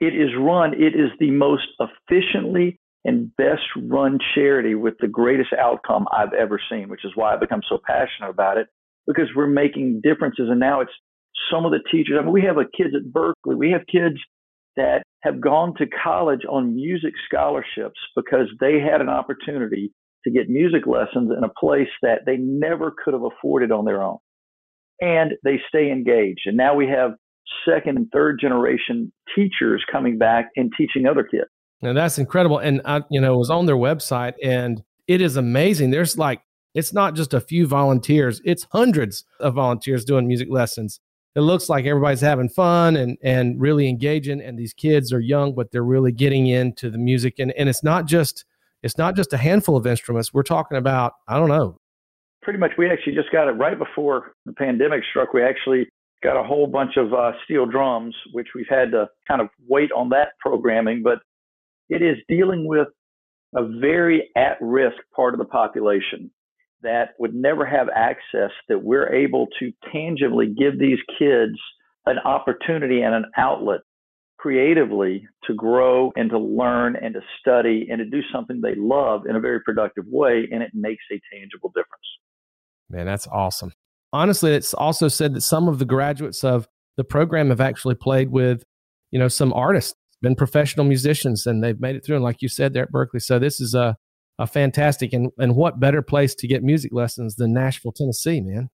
It 0.00 0.16
is 0.16 0.30
run, 0.36 0.74
it 0.74 0.96
is 0.96 1.10
the 1.20 1.30
most 1.30 1.68
efficiently 1.78 2.80
and 3.04 3.34
best 3.36 3.62
run 3.76 4.18
charity 4.34 4.74
with 4.74 4.94
the 5.00 5.06
greatest 5.06 5.50
outcome 5.52 6.06
I've 6.12 6.32
ever 6.32 6.60
seen, 6.70 6.88
which 6.88 7.04
is 7.04 7.12
why 7.14 7.34
I 7.34 7.36
become 7.36 7.60
so 7.68 7.78
passionate 7.86 8.30
about 8.30 8.58
it 8.58 8.66
because 9.06 9.28
we're 9.34 9.46
making 9.46 10.00
differences. 10.02 10.48
And 10.50 10.58
now 10.58 10.80
it's 10.80 10.92
some 11.52 11.64
of 11.64 11.70
the 11.70 11.80
teachers. 11.90 12.16
I 12.18 12.24
mean, 12.24 12.32
we 12.32 12.42
have 12.42 12.58
a 12.58 12.64
kids 12.64 12.94
at 12.96 13.12
Berklee, 13.12 13.56
we 13.56 13.70
have 13.70 13.82
kids 13.90 14.16
that 14.76 15.04
have 15.22 15.40
gone 15.40 15.74
to 15.76 15.86
college 15.86 16.42
on 16.48 16.74
music 16.74 17.14
scholarships 17.28 17.98
because 18.16 18.48
they 18.60 18.80
had 18.80 19.00
an 19.00 19.08
opportunity 19.08 19.92
to 20.24 20.32
get 20.32 20.48
music 20.48 20.84
lessons 20.84 21.30
in 21.36 21.44
a 21.44 21.60
place 21.60 21.88
that 22.02 22.26
they 22.26 22.36
never 22.36 22.92
could 23.04 23.14
have 23.14 23.22
afforded 23.22 23.70
on 23.70 23.84
their 23.84 24.02
own. 24.02 24.18
And 25.00 25.32
they 25.44 25.60
stay 25.68 25.90
engaged. 25.90 26.42
And 26.46 26.56
now 26.56 26.74
we 26.74 26.86
have 26.88 27.12
second 27.68 27.96
and 27.96 28.10
third 28.12 28.38
generation 28.40 29.12
teachers 29.34 29.84
coming 29.90 30.18
back 30.18 30.50
and 30.56 30.72
teaching 30.76 31.06
other 31.06 31.22
kids. 31.22 31.48
And 31.82 31.96
that's 31.96 32.18
incredible. 32.18 32.58
And 32.58 32.80
I, 32.84 33.02
you 33.10 33.20
know, 33.20 33.38
was 33.38 33.50
on 33.50 33.66
their 33.66 33.76
website 33.76 34.34
and 34.42 34.82
it 35.06 35.20
is 35.20 35.36
amazing. 35.36 35.90
There's 35.90 36.18
like, 36.18 36.42
it's 36.74 36.92
not 36.92 37.14
just 37.14 37.32
a 37.32 37.40
few 37.40 37.66
volunteers, 37.66 38.40
it's 38.44 38.66
hundreds 38.72 39.24
of 39.40 39.54
volunteers 39.54 40.04
doing 40.04 40.26
music 40.26 40.48
lessons. 40.50 41.00
It 41.34 41.40
looks 41.40 41.68
like 41.68 41.84
everybody's 41.84 42.20
having 42.20 42.48
fun 42.48 42.96
and, 42.96 43.16
and 43.22 43.60
really 43.60 43.88
engaging. 43.88 44.40
And 44.40 44.58
these 44.58 44.72
kids 44.72 45.12
are 45.12 45.20
young, 45.20 45.54
but 45.54 45.70
they're 45.70 45.84
really 45.84 46.10
getting 46.10 46.48
into 46.48 46.90
the 46.90 46.98
music. 46.98 47.38
And, 47.38 47.52
and 47.52 47.68
it's 47.68 47.84
not 47.84 48.06
just, 48.06 48.44
it's 48.82 48.98
not 48.98 49.14
just 49.14 49.32
a 49.32 49.36
handful 49.36 49.76
of 49.76 49.86
instruments. 49.86 50.34
We're 50.34 50.42
talking 50.42 50.76
about, 50.76 51.12
I 51.28 51.38
don't 51.38 51.48
know. 51.48 51.78
Pretty 52.42 52.58
much, 52.58 52.72
we 52.78 52.88
actually 52.88 53.14
just 53.14 53.30
got 53.32 53.48
it 53.48 53.52
right 53.52 53.78
before 53.78 54.32
the 54.46 54.52
pandemic 54.52 55.02
struck. 55.10 55.34
We 55.34 55.42
actually 55.42 55.88
got 56.22 56.38
a 56.38 56.46
whole 56.46 56.66
bunch 56.66 56.96
of 56.96 57.12
uh, 57.12 57.32
steel 57.44 57.66
drums, 57.66 58.14
which 58.32 58.48
we've 58.54 58.68
had 58.68 58.90
to 58.92 59.08
kind 59.26 59.40
of 59.40 59.48
wait 59.68 59.90
on 59.92 60.08
that 60.10 60.28
programming. 60.40 61.02
But 61.02 61.18
it 61.88 62.02
is 62.02 62.16
dealing 62.28 62.66
with 62.66 62.88
a 63.54 63.66
very 63.80 64.30
at 64.36 64.58
risk 64.60 64.96
part 65.14 65.34
of 65.34 65.38
the 65.38 65.46
population 65.46 66.30
that 66.82 67.10
would 67.18 67.34
never 67.34 67.66
have 67.66 67.88
access 67.94 68.50
that 68.68 68.82
we're 68.82 69.12
able 69.12 69.48
to 69.58 69.72
tangibly 69.92 70.46
give 70.46 70.78
these 70.78 70.98
kids 71.18 71.58
an 72.06 72.18
opportunity 72.18 73.02
and 73.02 73.14
an 73.14 73.24
outlet 73.36 73.80
creatively 74.38 75.26
to 75.44 75.54
grow 75.54 76.12
and 76.14 76.30
to 76.30 76.38
learn 76.38 76.94
and 76.94 77.14
to 77.14 77.20
study 77.40 77.88
and 77.90 77.98
to 77.98 78.04
do 78.04 78.20
something 78.32 78.60
they 78.60 78.76
love 78.76 79.22
in 79.28 79.34
a 79.34 79.40
very 79.40 79.60
productive 79.60 80.04
way 80.06 80.48
and 80.52 80.62
it 80.62 80.70
makes 80.72 81.02
a 81.10 81.20
tangible 81.34 81.70
difference 81.70 82.06
man 82.90 83.06
that's 83.06 83.26
awesome 83.28 83.72
honestly 84.12 84.52
it's 84.52 84.74
also 84.74 85.08
said 85.08 85.34
that 85.34 85.40
some 85.42 85.68
of 85.68 85.78
the 85.78 85.84
graduates 85.84 86.44
of 86.44 86.66
the 86.96 87.04
program 87.04 87.50
have 87.50 87.60
actually 87.60 87.94
played 87.94 88.30
with 88.30 88.64
you 89.10 89.18
know 89.18 89.28
some 89.28 89.52
artists 89.52 89.94
been 90.22 90.34
professional 90.34 90.84
musicians 90.84 91.46
and 91.46 91.62
they've 91.62 91.80
made 91.80 91.96
it 91.96 92.04
through. 92.04 92.16
And 92.16 92.24
like 92.24 92.42
you 92.42 92.48
said 92.48 92.72
there 92.72 92.84
at 92.84 92.92
Berklee. 92.92 93.22
so 93.22 93.38
this 93.38 93.60
is 93.60 93.74
a, 93.74 93.96
a 94.38 94.46
fantastic 94.46 95.12
and, 95.12 95.30
and 95.38 95.56
what 95.56 95.80
better 95.80 96.02
place 96.02 96.34
to 96.36 96.48
get 96.48 96.62
music 96.62 96.92
lessons 96.92 97.36
than 97.36 97.52
Nashville, 97.52 97.92
Tennessee, 97.92 98.40
man? 98.40 98.70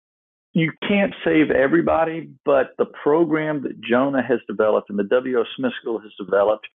You 0.54 0.72
can't 0.88 1.14
save 1.24 1.52
everybody, 1.52 2.30
but 2.44 2.72
the 2.78 2.86
program 2.86 3.64
that 3.64 3.80
Jonah 3.82 4.24
has 4.24 4.40
developed 4.48 4.90
and 4.90 4.98
the 4.98 5.04
W.O. 5.04 5.44
Smith 5.56 5.74
School 5.80 6.00
has 6.00 6.12
developed 6.20 6.68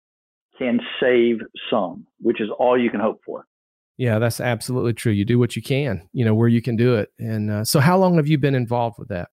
can 0.58 0.78
save 1.00 1.38
some, 1.68 2.06
which 2.20 2.40
is 2.40 2.48
all 2.56 2.80
you 2.80 2.90
can 2.90 3.00
hope 3.00 3.20
for. 3.26 3.46
Yeah, 3.96 4.18
that's 4.18 4.40
absolutely 4.40 4.92
true. 4.92 5.12
You 5.12 5.24
do 5.24 5.38
what 5.38 5.54
you 5.54 5.62
can, 5.62 6.08
you 6.12 6.24
know, 6.24 6.34
where 6.34 6.48
you 6.48 6.60
can 6.60 6.76
do 6.76 6.96
it. 6.96 7.10
And 7.18 7.50
uh, 7.50 7.64
so, 7.64 7.78
how 7.78 7.96
long 7.96 8.16
have 8.16 8.26
you 8.26 8.38
been 8.38 8.54
involved 8.54 8.98
with 8.98 9.08
that? 9.08 9.28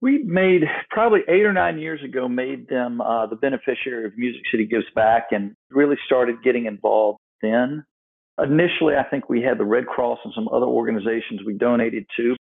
we 0.00 0.22
made 0.24 0.62
probably 0.90 1.20
eight 1.28 1.44
or 1.44 1.52
nine 1.52 1.78
years 1.78 2.00
ago 2.04 2.28
made 2.28 2.68
them 2.68 3.00
uh, 3.00 3.26
the 3.26 3.36
beneficiary 3.36 4.04
of 4.04 4.12
music 4.16 4.42
city 4.50 4.66
gives 4.66 4.84
back 4.94 5.28
and 5.30 5.54
really 5.70 5.96
started 6.06 6.36
getting 6.42 6.66
involved 6.66 7.18
then 7.42 7.84
initially 8.38 8.94
i 8.94 9.04
think 9.08 9.28
we 9.28 9.42
had 9.42 9.58
the 9.58 9.64
red 9.64 9.86
cross 9.86 10.18
and 10.24 10.32
some 10.34 10.48
other 10.48 10.66
organizations 10.66 11.40
we 11.46 11.54
donated 11.54 12.04
to 12.16 12.36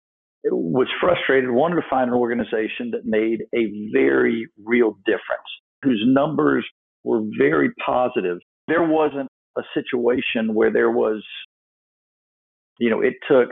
it 0.44 0.54
was 0.54 0.88
frustrated 1.00 1.52
wanted 1.52 1.76
to 1.76 1.88
find 1.90 2.10
an 2.10 2.16
organization 2.16 2.92
that 2.92 3.06
made 3.06 3.44
a 3.56 3.90
very 3.94 4.48
real 4.66 4.98
difference 5.06 5.50
whose 5.84 6.04
numbers 6.06 6.66
were 7.04 7.22
very 7.38 7.72
positive 7.86 8.40
there 8.68 8.84
wasn't 8.84 9.28
a 9.58 9.62
situation 9.74 10.54
where 10.54 10.72
there 10.72 10.92
was 10.92 11.24
you 12.80 12.90
know 12.90 13.02
it 13.02 13.16
took 13.28 13.50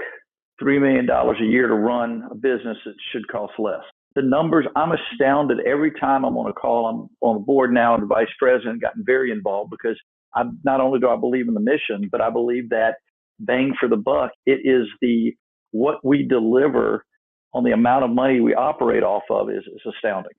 $3 0.61 0.79
million 0.79 1.09
a 1.09 1.45
year 1.45 1.67
to 1.67 1.73
run 1.73 2.23
a 2.29 2.35
business 2.35 2.77
that 2.85 2.93
should 3.11 3.27
cost 3.27 3.53
less. 3.57 3.81
The 4.13 4.21
numbers, 4.21 4.65
I'm 4.75 4.91
astounded 4.91 5.59
every 5.65 5.91
time 5.99 6.23
I'm 6.23 6.37
on 6.37 6.49
a 6.49 6.53
call. 6.53 6.87
I'm 6.87 7.09
on 7.21 7.37
the 7.37 7.45
board 7.45 7.73
now 7.73 7.95
and 7.95 8.03
the 8.03 8.07
vice 8.07 8.27
president, 8.37 8.81
gotten 8.81 9.03
very 9.05 9.31
involved 9.31 9.71
because 9.71 9.99
I 10.35 10.43
not 10.63 10.81
only 10.81 10.99
do 10.99 11.09
I 11.09 11.15
believe 11.15 11.47
in 11.47 11.53
the 11.53 11.61
mission, 11.61 12.09
but 12.11 12.21
I 12.21 12.29
believe 12.29 12.69
that 12.69 12.95
bang 13.39 13.73
for 13.79 13.89
the 13.89 13.97
buck, 13.97 14.31
it 14.45 14.61
is 14.63 14.87
the 15.01 15.33
what 15.71 16.05
we 16.05 16.23
deliver 16.27 17.05
on 17.53 17.63
the 17.63 17.71
amount 17.71 18.03
of 18.03 18.11
money 18.11 18.39
we 18.39 18.53
operate 18.53 19.03
off 19.03 19.23
of 19.29 19.49
is, 19.49 19.63
is 19.63 19.93
astounding. 19.95 20.33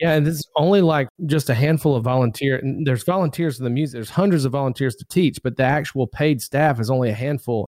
Yeah, 0.00 0.14
and 0.14 0.26
it's 0.26 0.42
only 0.56 0.80
like 0.80 1.08
just 1.26 1.50
a 1.50 1.54
handful 1.54 1.94
of 1.94 2.04
volunteers. 2.04 2.62
There's 2.84 3.04
volunteers 3.04 3.58
in 3.58 3.64
the 3.64 3.70
music. 3.70 3.98
There's 3.98 4.10
hundreds 4.10 4.46
of 4.46 4.52
volunteers 4.52 4.96
to 4.96 5.04
teach, 5.04 5.38
but 5.42 5.56
the 5.56 5.62
actual 5.62 6.06
paid 6.06 6.40
staff 6.40 6.80
is 6.80 6.90
only 6.90 7.10
a 7.10 7.14
handful. 7.14 7.68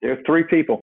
There 0.00 0.12
are 0.12 0.22
three 0.24 0.44
people. 0.44 0.80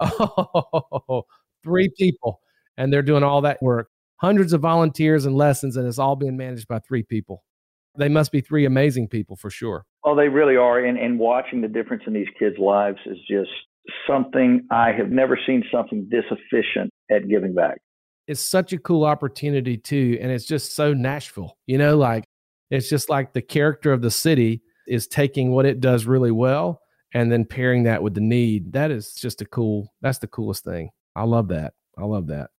Oh, 0.00 1.22
three 1.64 1.90
people. 1.98 2.40
And 2.76 2.92
they're 2.92 3.02
doing 3.02 3.24
all 3.24 3.40
that 3.40 3.60
work. 3.60 3.88
Hundreds 4.16 4.52
of 4.52 4.60
volunteers 4.60 5.26
and 5.26 5.36
lessons, 5.36 5.76
and 5.76 5.88
it's 5.88 5.98
all 5.98 6.14
being 6.14 6.36
managed 6.36 6.68
by 6.68 6.78
three 6.78 7.02
people. 7.02 7.42
They 7.96 8.08
must 8.08 8.30
be 8.30 8.40
three 8.40 8.64
amazing 8.64 9.08
people 9.08 9.34
for 9.34 9.50
sure. 9.50 9.84
Oh, 10.04 10.14
they 10.14 10.28
really 10.28 10.56
are. 10.56 10.78
And, 10.78 10.98
and 10.98 11.18
watching 11.18 11.62
the 11.62 11.68
difference 11.68 12.04
in 12.06 12.12
these 12.12 12.28
kids' 12.38 12.56
lives 12.58 12.98
is 13.06 13.18
just 13.28 13.50
something 14.06 14.66
I 14.70 14.92
have 14.92 15.10
never 15.10 15.38
seen 15.46 15.64
something 15.72 16.06
this 16.10 16.24
efficient 16.30 16.90
at 17.10 17.28
giving 17.28 17.54
back. 17.54 17.78
It's 18.28 18.40
such 18.40 18.72
a 18.72 18.78
cool 18.78 19.04
opportunity, 19.04 19.76
too. 19.76 20.18
And 20.20 20.30
it's 20.30 20.44
just 20.44 20.76
so 20.76 20.94
Nashville, 20.94 21.56
you 21.66 21.78
know, 21.78 21.96
like 21.96 22.24
it's 22.70 22.88
just 22.88 23.08
like 23.08 23.32
the 23.32 23.42
character 23.42 23.92
of 23.92 24.02
the 24.02 24.10
city 24.10 24.62
is 24.86 25.06
taking 25.06 25.50
what 25.50 25.66
it 25.66 25.80
does 25.80 26.06
really 26.06 26.30
well 26.30 26.80
and 27.14 27.32
then 27.32 27.44
pairing 27.44 27.84
that 27.84 28.02
with 28.02 28.14
the 28.14 28.20
need. 28.20 28.72
That 28.72 28.90
is 28.90 29.14
just 29.14 29.40
a 29.40 29.46
cool 29.46 29.92
that's 30.00 30.18
the 30.18 30.26
coolest 30.26 30.64
thing. 30.64 30.90
I 31.16 31.24
love 31.24 31.48
that. 31.48 31.74
I 31.96 32.04
love 32.04 32.26
that. 32.28 32.50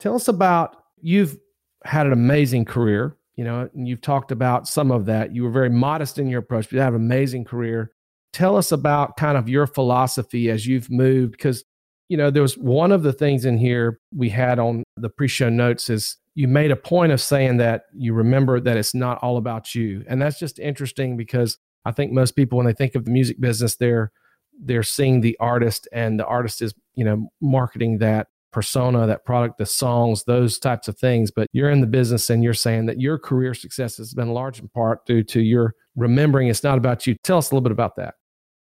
Tell 0.00 0.14
us 0.14 0.28
about 0.28 0.76
you've 1.00 1.36
had 1.84 2.06
an 2.06 2.12
amazing 2.12 2.64
career 2.64 3.16
you 3.36 3.44
know 3.44 3.68
and 3.72 3.86
you've 3.86 4.00
talked 4.00 4.32
about 4.32 4.66
some 4.66 4.90
of 4.90 5.06
that. 5.06 5.34
You 5.34 5.44
were 5.44 5.50
very 5.50 5.70
modest 5.70 6.18
in 6.18 6.28
your 6.28 6.40
approach 6.40 6.66
but 6.66 6.72
you 6.72 6.80
have 6.80 6.94
an 6.94 7.02
amazing 7.02 7.44
career. 7.44 7.92
Tell 8.32 8.56
us 8.56 8.72
about 8.72 9.16
kind 9.16 9.38
of 9.38 9.48
your 9.48 9.66
philosophy 9.66 10.50
as 10.50 10.66
you've 10.66 10.90
moved 10.90 11.32
because 11.32 11.64
you 12.08 12.16
know 12.16 12.30
there 12.30 12.42
was 12.42 12.56
one 12.56 12.92
of 12.92 13.02
the 13.02 13.12
things 13.12 13.44
in 13.44 13.58
here 13.58 14.00
we 14.14 14.28
had 14.28 14.58
on 14.58 14.82
the 14.96 15.08
pre-show 15.08 15.48
notes 15.48 15.90
is 15.90 16.16
you 16.34 16.48
made 16.48 16.70
a 16.70 16.76
point 16.76 17.12
of 17.12 17.20
saying 17.20 17.56
that 17.56 17.84
you 17.94 18.12
remember 18.14 18.60
that 18.60 18.76
it's 18.76 18.94
not 18.94 19.18
all 19.18 19.36
about 19.36 19.74
you 19.74 20.04
and 20.08 20.20
that's 20.20 20.38
just 20.38 20.58
interesting 20.58 21.16
because 21.16 21.58
I 21.88 21.92
think 21.92 22.12
most 22.12 22.32
people 22.32 22.58
when 22.58 22.66
they 22.66 22.74
think 22.74 22.94
of 22.94 23.06
the 23.06 23.10
music 23.10 23.40
business, 23.40 23.76
they're 23.76 24.12
they're 24.60 24.82
seeing 24.82 25.20
the 25.20 25.36
artist, 25.40 25.88
and 25.92 26.20
the 26.20 26.26
artist 26.26 26.60
is 26.60 26.74
you 26.94 27.04
know 27.04 27.30
marketing 27.40 27.98
that 27.98 28.28
persona, 28.52 29.06
that 29.06 29.24
product, 29.24 29.56
the 29.58 29.66
songs, 29.66 30.24
those 30.24 30.58
types 30.58 30.88
of 30.88 30.98
things. 30.98 31.30
But 31.30 31.46
you're 31.52 31.70
in 31.70 31.80
the 31.80 31.86
business, 31.86 32.28
and 32.28 32.44
you're 32.44 32.52
saying 32.52 32.86
that 32.86 33.00
your 33.00 33.18
career 33.18 33.54
success 33.54 33.96
has 33.96 34.12
been 34.12 34.34
large 34.34 34.60
in 34.60 34.68
part 34.68 35.06
due 35.06 35.22
to 35.24 35.40
your 35.40 35.74
remembering 35.96 36.48
it's 36.48 36.62
not 36.62 36.76
about 36.76 37.06
you. 37.06 37.16
Tell 37.24 37.38
us 37.38 37.50
a 37.50 37.54
little 37.54 37.62
bit 37.62 37.72
about 37.72 37.96
that. 37.96 38.14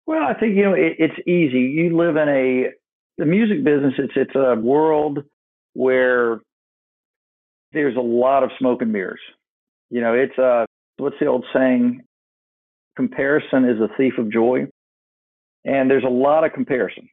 Well, 0.05 0.23
I 0.23 0.33
think 0.33 0.57
you 0.57 0.63
know 0.63 0.73
it, 0.73 0.97
it's 0.99 1.19
easy. 1.25 1.61
You 1.61 1.95
live 1.95 2.17
in 2.17 2.27
a 2.27 2.65
the 3.17 3.25
music 3.25 3.63
business. 3.63 3.93
It's 3.97 4.13
it's 4.15 4.35
a 4.35 4.55
world 4.55 5.19
where 5.73 6.39
there's 7.73 7.95
a 7.95 8.01
lot 8.01 8.43
of 8.43 8.51
smoke 8.59 8.81
and 8.81 8.91
mirrors. 8.91 9.19
You 9.89 10.01
know, 10.01 10.13
it's 10.13 10.37
a 10.37 10.65
what's 10.97 11.17
the 11.19 11.27
old 11.27 11.45
saying? 11.53 12.01
Comparison 12.95 13.65
is 13.65 13.79
a 13.81 13.89
thief 13.97 14.13
of 14.17 14.31
joy. 14.31 14.67
And 15.65 15.89
there's 15.89 16.03
a 16.03 16.09
lot 16.09 16.43
of 16.43 16.53
comparison. 16.53 17.09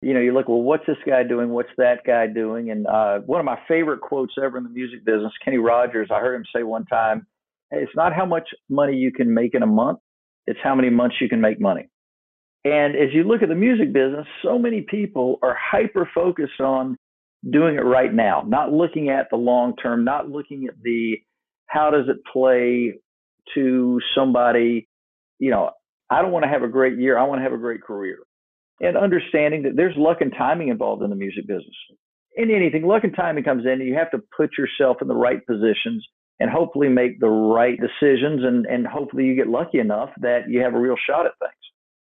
You 0.00 0.14
know, 0.14 0.20
you 0.20 0.32
look, 0.32 0.48
well, 0.48 0.62
what's 0.62 0.86
this 0.86 0.96
guy 1.04 1.24
doing? 1.24 1.50
What's 1.50 1.70
that 1.78 2.04
guy 2.06 2.28
doing? 2.28 2.70
And 2.70 2.86
uh, 2.86 3.18
one 3.20 3.40
of 3.40 3.44
my 3.44 3.58
favorite 3.66 4.00
quotes 4.00 4.34
ever 4.42 4.56
in 4.56 4.64
the 4.64 4.70
music 4.70 5.04
business, 5.04 5.32
Kenny 5.44 5.58
Rogers, 5.58 6.08
I 6.14 6.20
heard 6.20 6.36
him 6.36 6.44
say 6.54 6.62
one 6.62 6.84
time, 6.86 7.26
hey, 7.70 7.78
it's 7.78 7.96
not 7.96 8.14
how 8.14 8.24
much 8.24 8.48
money 8.68 8.94
you 8.94 9.10
can 9.10 9.34
make 9.34 9.54
in 9.54 9.62
a 9.62 9.66
month, 9.66 9.98
it's 10.46 10.60
how 10.62 10.74
many 10.76 10.90
months 10.90 11.16
you 11.20 11.28
can 11.28 11.40
make 11.40 11.60
money. 11.60 11.88
And 12.66 12.96
as 12.96 13.14
you 13.14 13.22
look 13.22 13.42
at 13.42 13.48
the 13.48 13.54
music 13.54 13.92
business, 13.92 14.26
so 14.42 14.58
many 14.58 14.80
people 14.80 15.38
are 15.40 15.56
hyper 15.56 16.10
focused 16.12 16.60
on 16.60 16.96
doing 17.48 17.76
it 17.76 17.84
right 17.84 18.12
now, 18.12 18.42
not 18.44 18.72
looking 18.72 19.08
at 19.08 19.28
the 19.30 19.36
long 19.36 19.76
term, 19.76 20.04
not 20.04 20.28
looking 20.28 20.66
at 20.66 20.74
the 20.82 21.16
how 21.68 21.90
does 21.90 22.06
it 22.08 22.16
play 22.32 22.94
to 23.54 24.00
somebody, 24.16 24.88
you 25.38 25.52
know, 25.52 25.70
I 26.10 26.22
don't 26.22 26.32
want 26.32 26.44
to 26.44 26.48
have 26.48 26.64
a 26.64 26.68
great 26.68 26.98
year, 26.98 27.16
I 27.16 27.22
want 27.22 27.38
to 27.38 27.44
have 27.44 27.52
a 27.52 27.58
great 27.58 27.82
career. 27.82 28.18
And 28.80 28.96
understanding 28.96 29.62
that 29.62 29.76
there's 29.76 29.94
luck 29.96 30.16
and 30.20 30.32
timing 30.36 30.66
involved 30.66 31.04
in 31.04 31.10
the 31.10 31.16
music 31.16 31.46
business. 31.46 31.76
In 32.34 32.50
anything, 32.50 32.84
luck 32.84 33.04
and 33.04 33.14
timing 33.14 33.44
comes 33.44 33.64
in, 33.64 33.74
and 33.74 33.86
you 33.86 33.94
have 33.94 34.10
to 34.10 34.20
put 34.36 34.50
yourself 34.58 34.96
in 35.00 35.06
the 35.06 35.14
right 35.14 35.46
positions 35.46 36.04
and 36.40 36.50
hopefully 36.50 36.88
make 36.88 37.20
the 37.20 37.28
right 37.28 37.78
decisions 37.80 38.42
and, 38.44 38.66
and 38.66 38.88
hopefully 38.88 39.24
you 39.24 39.36
get 39.36 39.46
lucky 39.46 39.78
enough 39.78 40.10
that 40.20 40.50
you 40.50 40.62
have 40.62 40.74
a 40.74 40.80
real 40.80 40.96
shot 41.08 41.26
at 41.26 41.32
things. 41.38 41.52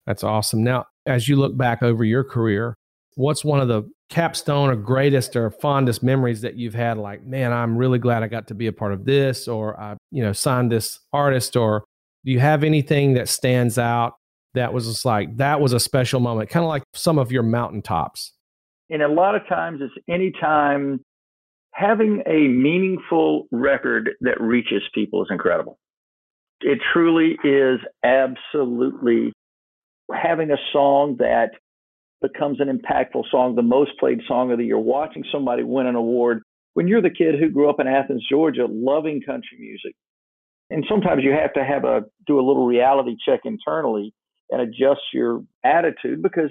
That's 0.06 0.24
awesome. 0.24 0.62
Now, 0.62 0.86
as 1.06 1.28
you 1.28 1.36
look 1.36 1.56
back 1.56 1.82
over 1.82 2.04
your 2.04 2.24
career, 2.24 2.74
what's 3.16 3.44
one 3.44 3.60
of 3.60 3.68
the 3.68 3.90
capstone 4.10 4.70
or 4.70 4.76
greatest 4.76 5.34
or 5.34 5.50
fondest 5.50 6.02
memories 6.02 6.42
that 6.42 6.56
you've 6.56 6.74
had? 6.74 6.98
Like 6.98 7.24
man 7.24 7.52
i'm 7.52 7.76
really 7.76 7.98
glad 7.98 8.22
i 8.22 8.28
got 8.28 8.46
to 8.48 8.54
be 8.54 8.66
a 8.66 8.72
part 8.72 8.92
of 8.92 9.04
this 9.04 9.48
or 9.48 9.80
i 9.80 9.96
you 10.10 10.22
know 10.22 10.32
signed 10.32 10.70
this 10.70 11.00
artist 11.12 11.56
or 11.56 11.84
do 12.24 12.32
you 12.32 12.38
have 12.38 12.64
anything 12.64 13.14
that 13.14 13.28
stands 13.28 13.78
out 13.78 14.14
that 14.54 14.72
was 14.72 14.86
just 14.86 15.04
like 15.04 15.36
that 15.36 15.60
was 15.60 15.72
a 15.72 15.80
special 15.80 16.20
moment 16.20 16.48
kind 16.50 16.64
of 16.64 16.68
like 16.68 16.82
some 16.94 17.18
of 17.18 17.30
your 17.30 17.42
mountaintops? 17.42 18.32
And 18.90 19.02
a 19.02 19.08
lot 19.08 19.34
of 19.34 19.46
times 19.48 19.80
it's 19.82 19.94
any 20.08 20.32
time 20.40 21.00
having 21.72 22.22
a 22.26 22.48
meaningful 22.48 23.46
record 23.50 24.10
that 24.20 24.40
reaches 24.40 24.82
people 24.94 25.22
is 25.22 25.28
incredible. 25.30 25.78
It 26.60 26.78
truly 26.92 27.36
is 27.42 27.80
absolutely 28.04 29.32
having 30.12 30.50
a 30.50 30.56
song 30.72 31.16
that 31.18 31.50
becomes 32.20 32.60
an 32.60 32.68
impactful 32.68 33.24
song, 33.30 33.54
the 33.54 33.62
most 33.62 33.92
played 33.98 34.20
song 34.26 34.50
of 34.50 34.58
the 34.58 34.64
year, 34.64 34.78
watching 34.78 35.24
somebody 35.30 35.62
win 35.62 35.86
an 35.86 35.94
award. 35.94 36.42
When 36.74 36.88
you're 36.88 37.02
the 37.02 37.10
kid 37.10 37.38
who 37.38 37.50
grew 37.50 37.70
up 37.70 37.80
in 37.80 37.86
Athens, 37.86 38.26
Georgia, 38.28 38.66
loving 38.68 39.20
country 39.20 39.58
music, 39.58 39.94
and 40.70 40.84
sometimes 40.88 41.22
you 41.22 41.32
have 41.32 41.52
to 41.54 41.64
have 41.64 41.84
a 41.84 42.02
do 42.26 42.40
a 42.40 42.46
little 42.46 42.66
reality 42.66 43.16
check 43.26 43.40
internally 43.44 44.12
and 44.50 44.60
adjust 44.60 45.00
your 45.12 45.42
attitude 45.64 46.22
because 46.22 46.50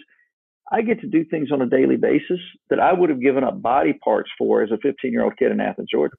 I 0.71 0.81
get 0.81 1.01
to 1.01 1.07
do 1.07 1.25
things 1.25 1.51
on 1.51 1.61
a 1.61 1.67
daily 1.67 1.97
basis 1.97 2.39
that 2.69 2.79
I 2.79 2.93
would 2.93 3.09
have 3.09 3.21
given 3.21 3.43
up 3.43 3.61
body 3.61 3.93
parts 3.93 4.29
for 4.37 4.63
as 4.63 4.71
a 4.71 4.77
15 4.77 5.11
year 5.11 5.23
old 5.23 5.37
kid 5.37 5.51
in 5.51 5.59
Athens, 5.59 5.89
Georgia. 5.91 6.15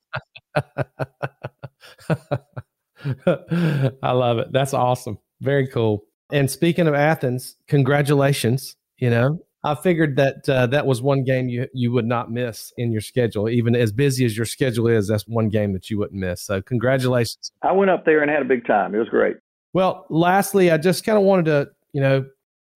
I 4.02 4.12
love 4.12 4.38
it. 4.38 4.52
That's 4.52 4.74
awesome. 4.74 5.18
Very 5.40 5.66
cool. 5.68 6.04
And 6.32 6.50
speaking 6.50 6.86
of 6.86 6.94
Athens, 6.94 7.56
congratulations 7.68 8.76
you 8.98 9.10
know, 9.10 9.40
I 9.62 9.74
figured 9.74 10.16
that 10.16 10.48
uh, 10.48 10.66
that 10.68 10.86
was 10.86 11.02
one 11.02 11.24
game 11.24 11.48
you 11.48 11.66
you 11.72 11.90
would 11.92 12.06
not 12.06 12.30
miss 12.30 12.72
in 12.76 12.92
your 12.92 13.00
schedule, 13.00 13.48
even 13.48 13.74
as 13.74 13.92
busy 13.92 14.24
as 14.24 14.36
your 14.36 14.46
schedule 14.46 14.86
is. 14.88 15.08
That's 15.08 15.26
one 15.26 15.48
game 15.48 15.72
that 15.72 15.90
you 15.90 15.98
wouldn't 15.98 16.20
miss. 16.20 16.42
So, 16.42 16.62
congratulations. 16.62 17.52
I 17.62 17.72
went 17.72 17.90
up 17.90 18.04
there 18.04 18.22
and 18.22 18.30
had 18.30 18.42
a 18.42 18.46
big 18.46 18.66
time. 18.66 18.94
It 18.94 18.98
was 18.98 19.08
great. 19.08 19.36
Well, 19.72 20.06
lastly, 20.08 20.70
I 20.70 20.76
just 20.76 21.04
kind 21.04 21.18
of 21.18 21.24
wanted 21.24 21.46
to, 21.46 21.68
you 21.92 22.00
know, 22.00 22.26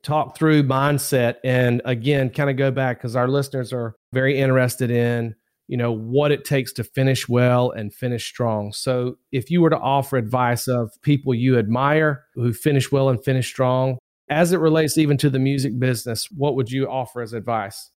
talk 0.03 0.37
through 0.37 0.65
mindset 0.65 1.37
and 1.45 1.81
again, 1.85 2.31
kind 2.31 2.51
of 2.51 2.57
go 2.57 2.71
back 2.71 2.99
because 2.99 3.15
our 3.15 3.29
listeners 3.29 3.73
are 3.73 3.95
very 4.13 4.39
interested 4.39 4.91
in, 4.91 5.37
you 5.69 5.77
know, 5.77 5.93
what 5.93 6.33
it 6.33 6.45
takes 6.45 6.73
to 6.73 6.85
finish 6.85 7.29
well 7.29 7.71
and 7.71 7.95
finish 7.95 8.27
strong. 8.27 8.73
So, 8.73 9.19
if 9.31 9.51
you 9.51 9.61
were 9.61 9.71
to 9.71 9.79
offer 9.79 10.17
advice 10.17 10.67
of 10.67 10.91
people 11.03 11.35
you 11.35 11.59
admire 11.59 12.25
who 12.35 12.53
finish 12.53 12.91
well 12.91 13.11
and 13.11 13.23
finish 13.23 13.47
strong, 13.47 13.99
as 14.31 14.53
it 14.53 14.59
relates 14.59 14.99
even 14.99 15.17
to 15.19 15.31
the 15.31 15.39
music 15.39 15.79
business, 15.79 16.29
what 16.35 16.57
would 16.57 16.71
you 16.71 16.89
offer 16.89 17.21
as 17.21 17.33
advice? 17.35 17.91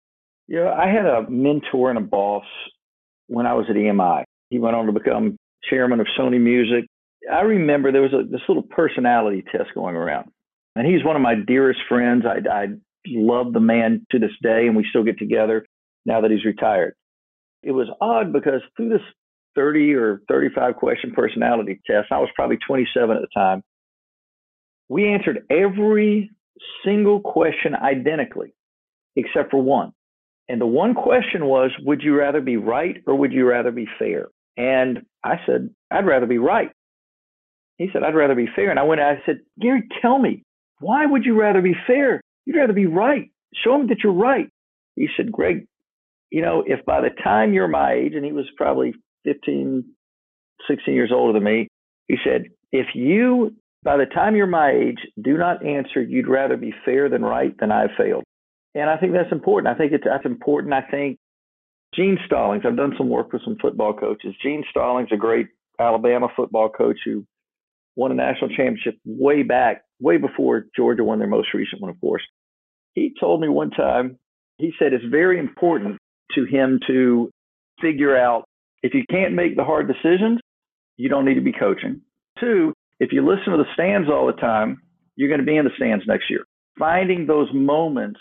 Yeah, 0.48 0.72
I 0.72 0.86
had 0.88 1.06
a 1.06 1.28
mentor 1.30 1.88
and 1.88 1.98
a 1.98 2.02
boss 2.02 2.44
when 3.28 3.46
I 3.46 3.54
was 3.54 3.66
at 3.70 3.76
EMI. 3.76 4.24
He 4.50 4.58
went 4.58 4.76
on 4.76 4.86
to 4.86 4.92
become 4.92 5.36
chairman 5.68 6.00
of 6.00 6.06
Sony 6.18 6.40
Music. 6.40 6.84
I 7.32 7.40
remember 7.40 7.90
there 7.90 8.02
was 8.02 8.12
a, 8.12 8.24
this 8.28 8.40
little 8.48 8.64
personality 8.64 9.44
test 9.50 9.70
going 9.74 9.96
around, 9.96 10.28
and 10.76 10.86
he's 10.86 11.04
one 11.04 11.16
of 11.16 11.22
my 11.22 11.36
dearest 11.36 11.80
friends. 11.88 12.24
I, 12.26 12.46
I 12.50 12.66
love 13.06 13.52
the 13.52 13.60
man 13.60 14.04
to 14.10 14.18
this 14.18 14.32
day, 14.42 14.66
and 14.66 14.76
we 14.76 14.84
still 14.90 15.04
get 15.04 15.18
together 15.18 15.64
now 16.04 16.20
that 16.20 16.30
he's 16.30 16.44
retired. 16.44 16.94
It 17.62 17.72
was 17.72 17.88
odd 18.00 18.32
because 18.32 18.60
through 18.76 18.90
this 18.90 19.02
30 19.54 19.94
or 19.94 20.22
35 20.28 20.76
question 20.76 21.12
personality 21.12 21.80
test, 21.86 22.08
I 22.10 22.18
was 22.18 22.28
probably 22.34 22.58
27 22.66 23.16
at 23.16 23.22
the 23.22 23.28
time. 23.34 23.62
We 24.88 25.08
answered 25.08 25.44
every 25.50 26.30
single 26.84 27.20
question 27.20 27.74
identically, 27.74 28.54
except 29.16 29.50
for 29.50 29.62
one. 29.62 29.92
And 30.48 30.60
the 30.60 30.66
one 30.66 30.94
question 30.94 31.46
was, 31.46 31.70
would 31.80 32.02
you 32.02 32.16
rather 32.16 32.40
be 32.40 32.56
right 32.56 33.02
or 33.06 33.14
would 33.14 33.32
you 33.32 33.48
rather 33.48 33.70
be 33.70 33.86
fair? 33.98 34.28
And 34.56 35.06
I 35.24 35.36
said, 35.46 35.70
I'd 35.90 36.06
rather 36.06 36.26
be 36.26 36.38
right. 36.38 36.70
He 37.78 37.88
said, 37.92 38.02
I'd 38.02 38.14
rather 38.14 38.34
be 38.34 38.48
fair. 38.54 38.70
And 38.70 38.78
I 38.78 38.82
went, 38.82 39.00
I 39.00 39.22
said, 39.24 39.40
Gary, 39.60 39.84
tell 40.02 40.18
me, 40.18 40.44
why 40.80 41.06
would 41.06 41.24
you 41.24 41.40
rather 41.40 41.62
be 41.62 41.74
fair? 41.86 42.20
You'd 42.44 42.56
rather 42.56 42.72
be 42.72 42.86
right. 42.86 43.30
Show 43.54 43.78
me 43.78 43.86
that 43.88 43.98
you're 44.02 44.12
right. 44.12 44.48
He 44.96 45.08
said, 45.16 45.32
Greg, 45.32 45.66
you 46.32 46.40
know, 46.40 46.64
if 46.66 46.84
by 46.86 47.02
the 47.02 47.10
time 47.22 47.52
you're 47.52 47.68
my 47.68 47.92
age, 47.92 48.14
and 48.14 48.24
he 48.24 48.32
was 48.32 48.46
probably 48.56 48.94
15, 49.24 49.84
16 50.68 50.94
years 50.94 51.12
older 51.14 51.34
than 51.34 51.44
me, 51.44 51.68
he 52.08 52.16
said, 52.24 52.46
if 52.72 52.86
you 52.94 53.54
by 53.84 53.96
the 53.96 54.06
time 54.06 54.36
you're 54.36 54.46
my 54.46 54.70
age, 54.70 54.98
do 55.20 55.36
not 55.36 55.66
answer 55.66 56.00
you'd 56.00 56.28
rather 56.28 56.56
be 56.56 56.72
fair 56.84 57.08
than 57.08 57.22
right 57.22 57.52
than 57.58 57.72
I've 57.72 57.90
failed. 57.98 58.22
And 58.74 58.88
I 58.88 58.96
think 58.96 59.12
that's 59.12 59.32
important. 59.32 59.74
I 59.74 59.76
think 59.76 59.92
it's 59.92 60.04
that's 60.04 60.24
important. 60.24 60.72
I 60.72 60.82
think 60.82 61.18
Gene 61.94 62.16
Stallings, 62.24 62.62
I've 62.64 62.76
done 62.76 62.94
some 62.96 63.10
work 63.10 63.32
with 63.32 63.42
some 63.44 63.56
football 63.60 63.92
coaches. 63.92 64.34
Gene 64.42 64.64
Stallings, 64.70 65.10
a 65.12 65.16
great 65.16 65.48
Alabama 65.78 66.28
football 66.34 66.70
coach 66.70 66.96
who 67.04 67.26
won 67.96 68.12
a 68.12 68.14
national 68.14 68.48
championship 68.48 68.96
way 69.04 69.42
back, 69.42 69.82
way 70.00 70.16
before 70.16 70.66
Georgia 70.74 71.04
won 71.04 71.18
their 71.18 71.28
most 71.28 71.48
recent 71.52 71.82
one, 71.82 71.90
of 71.90 72.00
course. 72.00 72.22
He 72.94 73.12
told 73.20 73.40
me 73.40 73.48
one 73.48 73.70
time, 73.70 74.18
he 74.56 74.72
said 74.78 74.92
it's 74.94 75.04
very 75.04 75.38
important 75.38 75.98
to 76.34 76.44
him 76.44 76.80
to 76.86 77.30
figure 77.80 78.16
out 78.16 78.44
if 78.82 78.94
you 78.94 79.04
can't 79.10 79.34
make 79.34 79.56
the 79.56 79.64
hard 79.64 79.88
decisions, 79.88 80.40
you 80.96 81.08
don't 81.08 81.24
need 81.24 81.34
to 81.34 81.40
be 81.40 81.52
coaching. 81.52 82.00
Two, 82.40 82.72
if 83.00 83.12
you 83.12 83.26
listen 83.26 83.52
to 83.52 83.58
the 83.58 83.72
stands 83.74 84.08
all 84.08 84.26
the 84.26 84.40
time, 84.40 84.80
you're 85.16 85.28
going 85.28 85.40
to 85.40 85.46
be 85.46 85.56
in 85.56 85.64
the 85.64 85.70
stands 85.76 86.04
next 86.06 86.30
year. 86.30 86.44
Finding 86.78 87.26
those 87.26 87.48
moments 87.52 88.20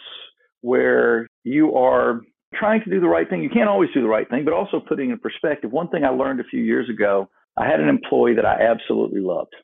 where 0.62 1.28
you 1.43 1.76
are 1.76 2.21
trying 2.54 2.84
to 2.84 2.89
do 2.89 3.00
the 3.00 3.08
right 3.08 3.30
thing. 3.30 3.41
You 3.41 3.50
can't 3.50 3.69
always 3.69 3.89
do 3.93 4.02
the 4.02 4.08
right 4.08 4.30
thing, 4.30 4.43
but 4.43 4.54
also 4.54 4.80
putting 4.80 5.10
in 5.10 5.19
perspective. 5.19 5.71
One 5.71 5.88
thing 5.89 6.04
I 6.04 6.10
learned 6.10 6.39
a 6.39 6.45
few 6.45 6.62
years 6.62 6.89
ago, 6.89 7.30
I 7.58 7.67
had 7.67 7.80
an 7.80 7.89
employee 7.89 8.36
that 8.36 8.45
I 8.45 8.63
absolutely 8.63 9.21
loved. 9.21 9.56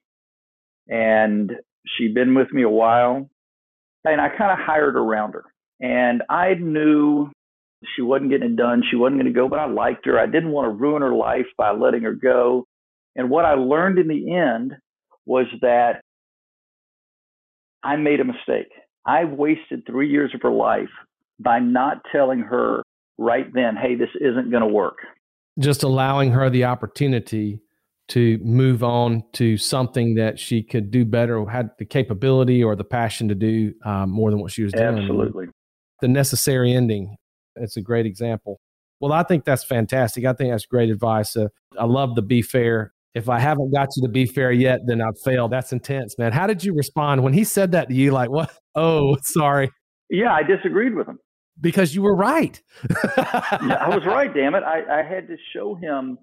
And 0.87 1.51
she'd 1.85 2.13
been 2.13 2.33
with 2.33 2.51
me 2.51 2.63
a 2.63 2.69
while, 2.69 3.29
and 4.05 4.21
I 4.21 4.29
kind 4.29 4.51
of 4.51 4.65
hired 4.65 4.95
around 4.95 5.33
her. 5.33 5.43
And 5.79 6.23
I 6.29 6.53
knew 6.55 7.29
she 7.95 8.01
wasn't 8.01 8.31
getting 8.31 8.51
it 8.51 8.55
done. 8.55 8.83
She 8.89 8.95
wasn't 8.95 9.21
going 9.21 9.33
to 9.33 9.39
go, 9.39 9.47
but 9.47 9.59
I 9.59 9.67
liked 9.67 10.05
her. 10.05 10.19
I 10.19 10.25
didn't 10.25 10.51
want 10.51 10.65
to 10.65 10.81
ruin 10.81 11.01
her 11.01 11.13
life 11.13 11.45
by 11.57 11.71
letting 11.71 12.03
her 12.03 12.13
go. 12.13 12.65
And 13.15 13.29
what 13.29 13.45
I 13.45 13.53
learned 13.53 13.99
in 13.99 14.07
the 14.07 14.35
end 14.35 14.73
was 15.25 15.45
that 15.61 16.01
I 17.83 17.95
made 17.95 18.19
a 18.19 18.25
mistake. 18.25 18.71
I 19.05 19.25
wasted 19.25 19.83
three 19.85 20.09
years 20.09 20.31
of 20.33 20.41
her 20.41 20.51
life 20.51 20.89
by 21.39 21.59
not 21.59 22.01
telling 22.11 22.39
her 22.39 22.83
right 23.17 23.51
then, 23.53 23.75
hey, 23.75 23.95
this 23.95 24.09
isn't 24.19 24.51
going 24.51 24.63
to 24.63 24.67
work. 24.67 24.97
Just 25.59 25.83
allowing 25.83 26.31
her 26.31 26.49
the 26.49 26.65
opportunity 26.65 27.61
to 28.09 28.39
move 28.41 28.83
on 28.83 29.23
to 29.33 29.57
something 29.57 30.15
that 30.15 30.39
she 30.39 30.63
could 30.63 30.91
do 30.91 31.03
better 31.03 31.45
had 31.45 31.71
the 31.77 31.85
capability 31.85 32.63
or 32.63 32.75
the 32.75 32.83
passion 32.83 33.27
to 33.27 33.35
do 33.35 33.73
um, 33.85 34.09
more 34.09 34.31
than 34.31 34.39
what 34.39 34.51
she 34.51 34.63
was 34.63 34.71
doing. 34.73 34.97
Absolutely. 34.97 35.47
The 36.01 36.07
necessary 36.07 36.73
ending. 36.73 37.17
It's 37.59 37.77
a 37.77 37.81
great 37.81 38.05
example. 38.05 38.59
Well, 38.99 39.13
I 39.13 39.23
think 39.23 39.45
that's 39.45 39.63
fantastic. 39.63 40.25
I 40.25 40.33
think 40.33 40.51
that's 40.51 40.65
great 40.65 40.89
advice. 40.89 41.35
Uh, 41.35 41.49
I 41.79 41.85
love 41.85 42.15
the 42.15 42.21
be 42.21 42.41
fair 42.41 42.93
if 43.17 43.29
I 43.29 43.39
haven't 43.39 43.73
got 43.73 43.89
you 43.95 44.03
to 44.03 44.09
be 44.09 44.27
fair 44.27 44.51
yet, 44.51 44.81
then 44.85 45.01
I've 45.01 45.19
failed. 45.19 45.51
That's 45.51 45.73
intense, 45.73 46.17
man. 46.19 46.31
How 46.31 46.45
did 46.45 46.63
you 46.63 46.75
respond 46.75 47.23
when 47.23 47.33
he 47.33 47.43
said 47.43 47.71
that 47.71 47.89
to 47.89 47.95
you? 47.95 48.11
Like, 48.11 48.29
what? 48.29 48.51
Oh, 48.79 49.17
sorry. 49.23 49.71
Yeah, 50.07 50.31
I 50.31 50.43
disagreed 50.43 50.93
with 50.93 51.07
him 51.07 51.17
because 51.59 51.95
you 51.95 52.03
were 52.03 52.15
right. 52.15 52.61
yeah, 53.17 53.77
I 53.81 53.89
was 53.89 54.05
right. 54.05 54.31
Damn 54.31 54.53
it! 54.53 54.61
I, 54.61 54.99
I 54.99 55.01
had 55.01 55.27
to 55.29 55.35
show 55.51 55.73
him 55.73 56.19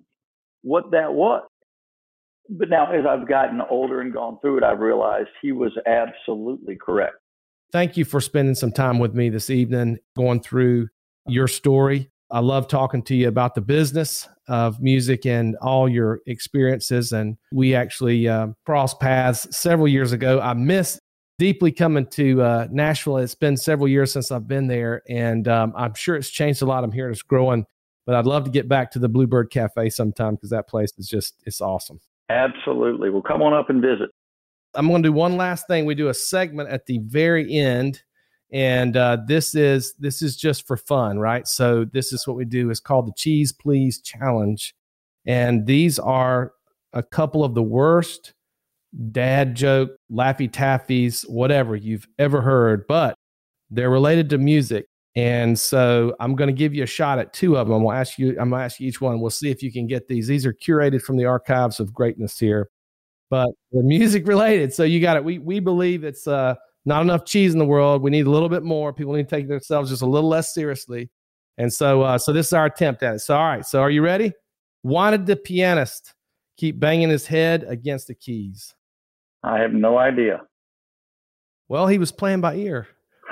what 0.63 0.93
that 0.93 1.13
was. 1.13 1.43
But 2.49 2.71
now, 2.71 2.93
as 2.93 3.05
I've 3.11 3.27
gotten 3.27 3.61
older 3.69 4.03
and 4.03 4.13
gone 4.13 4.39
through 4.41 4.59
it, 4.59 4.63
I've 4.63 4.79
realized 4.79 5.31
he 5.43 5.51
was 5.51 5.73
absolutely 5.85 6.77
correct. 6.77 7.17
Thank 7.73 7.97
you 7.97 8.05
for 8.05 8.21
spending 8.21 8.55
some 8.55 8.71
time 8.71 9.01
with 9.01 9.17
me 9.17 9.29
this 9.29 9.51
evening, 9.51 9.99
going 10.17 10.43
through 10.43 10.91
your 11.27 11.49
story. 11.49 12.11
I 12.31 12.41
love 12.41 12.69
talking 12.69 13.03
to 13.05 13.15
you 13.15 13.29
about 13.29 13.55
the 13.55 13.61
business 13.61 14.29
of 14.49 14.81
music 14.81 15.25
and 15.27 15.57
all 15.57 15.89
your 15.89 16.21
experiences. 16.27 17.13
And 17.13 17.37
we 17.53 17.75
actually 17.75 18.29
uh, 18.29 18.49
crossed 18.67 19.01
paths 19.01 19.47
several 19.57 19.89
years 19.89 20.13
ago. 20.13 20.41
I 20.41 20.55
miss 20.55 20.99
deeply 21.39 21.73
coming 21.73 22.07
to 22.07 22.43
uh, 22.43 22.69
Nashville. 22.71 23.19
It's 23.19 23.35
been 23.35 23.57
several 23.57 23.89
years 23.89 24.13
since 24.13 24.31
I've 24.31 24.49
been 24.49 24.67
there, 24.67 25.03
and 25.09 25.49
um, 25.49 25.73
I'm 25.77 25.95
sure 25.95 26.17
it's 26.17 26.31
changed 26.31 26.63
a 26.63 26.67
lot. 26.67 26.85
I'm 26.85 26.93
hearing 26.93 27.13
it's 27.13 27.23
growing, 27.23 27.67
but 28.07 28.15
I'd 28.15 28.27
love 28.27 28.45
to 28.45 28.51
get 28.51 28.69
back 28.69 28.91
to 28.93 28.99
the 28.99 29.09
Bluebird 29.09 29.51
Cafe 29.51 29.91
sometime 29.91 30.35
because 30.35 30.51
that 30.51 30.69
place 30.69 30.93
is 30.99 31.09
just 31.09 31.35
it's 31.45 31.61
awesome. 31.61 32.01
Absolutely. 32.31 33.11
Well, 33.11 33.23
come 33.23 33.43
on 33.43 33.53
up 33.53 33.71
and 33.71 33.83
visit. 33.83 34.11
I'm 34.75 34.89
going 34.89 35.03
to 35.03 35.09
do 35.09 35.13
one 35.13 35.37
last 35.37 35.67
thing. 35.69 35.87
We 35.87 35.95
do 35.95 36.09
a 36.09 36.15
segment 36.15 36.69
at 36.69 36.87
the 36.87 36.99
very 37.05 37.53
end, 37.53 38.03
and 38.53 38.97
uh, 38.97 39.19
this 39.27 39.55
is 39.55 39.95
this 39.99 40.23
is 40.23 40.37
just 40.37 40.67
for 40.67 40.77
fun, 40.77 41.19
right? 41.19 41.47
So 41.47 41.85
this 41.85 42.13
is 42.13 42.27
what 42.27 42.37
we 42.37 42.45
do. 42.45 42.71
It's 42.71 42.81
called 42.81 43.07
the 43.07 43.15
Cheese 43.17 43.53
Please 43.53 44.01
Challenge, 44.01 44.75
and 45.27 45.67
these 45.67 45.99
are 45.99 46.53
a 46.93 47.03
couple 47.03 47.45
of 47.45 47.55
the 47.55 47.63
worst 47.63 48.35
dad 49.11 49.55
joke, 49.55 49.91
laffy 50.11 50.51
taffies, 50.51 51.29
whatever 51.29 51.77
you've 51.77 52.07
ever 52.19 52.41
heard, 52.41 52.87
but 52.87 53.17
they're 53.71 53.91
related 53.91 54.31
to 54.31 54.39
music. 54.39 54.87
And 55.17 55.59
so 55.59 56.15
I'm 56.19 56.35
going 56.35 56.49
to 56.49 56.55
give 56.55 56.75
you 56.75 56.83
a 56.83 56.87
shot 56.87 57.19
at 57.19 57.33
two 57.33 57.57
of 57.57 57.69
them. 57.69 57.77
I'm 57.77 57.83
going 57.83 57.95
to 57.95 58.01
ask 58.01 58.19
you, 58.19 58.31
I'm 58.31 58.51
going 58.51 58.61
to 58.61 58.65
ask 58.65 58.81
you 58.81 58.89
each 58.89 59.01
one. 59.01 59.21
We'll 59.21 59.31
see 59.31 59.51
if 59.51 59.63
you 59.63 59.73
can 59.73 59.87
get 59.87 60.09
these. 60.09 60.27
These 60.27 60.45
are 60.45 60.53
curated 60.53 61.03
from 61.03 61.17
the 61.17 61.25
archives 61.25 61.79
of 61.79 61.93
greatness 61.93 62.39
here, 62.39 62.69
but 63.31 63.49
they're 63.71 63.83
music 63.85 64.27
related. 64.27 64.73
So 64.73 64.83
you 64.83 65.01
got 65.01 65.17
it. 65.17 65.25
We, 65.25 65.39
we 65.39 65.61
believe 65.61 66.03
it's 66.05 66.27
uh, 66.27 66.57
not 66.85 67.03
enough 67.03 67.25
cheese 67.25 67.53
in 67.53 67.59
the 67.59 67.65
world. 67.65 68.03
We 68.03 68.11
need 68.11 68.27
a 68.27 68.31
little 68.31 68.49
bit 68.49 68.63
more. 68.63 68.93
People 68.93 69.15
need 69.15 69.29
to 69.29 69.37
take 69.37 69.49
themselves 69.49 69.91
just 69.91 70.03
a 70.03 70.07
little 70.07 70.29
less 70.29 70.53
seriously. 70.53 71.11
And 71.57 71.73
so, 71.73 72.03
uh, 72.03 72.19
so 72.19 72.33
this 72.33 72.49
is 72.49 72.53
our 72.53 72.67
attempt 72.67 73.03
at 73.03 73.15
it. 73.15 73.21
So, 73.21 73.37
all 73.37 73.47
right. 73.47 73.65
So 73.65 73.81
are 73.81 73.91
you 73.91 74.03
ready? 74.03 74.33
Wanted 74.83 75.27
the 75.27 75.37
pianist 75.37 76.15
keep 76.57 76.79
banging 76.79 77.09
his 77.09 77.27
head 77.27 77.65
against 77.67 78.09
the 78.09 78.15
keys? 78.15 78.75
I 79.43 79.61
have 79.61 79.73
no 79.73 79.99
idea. 79.99 80.43
Well, 81.69 81.87
he 81.87 81.99
was 81.99 82.13
playing 82.13 82.41
by 82.41 82.57
ear. 82.57 82.89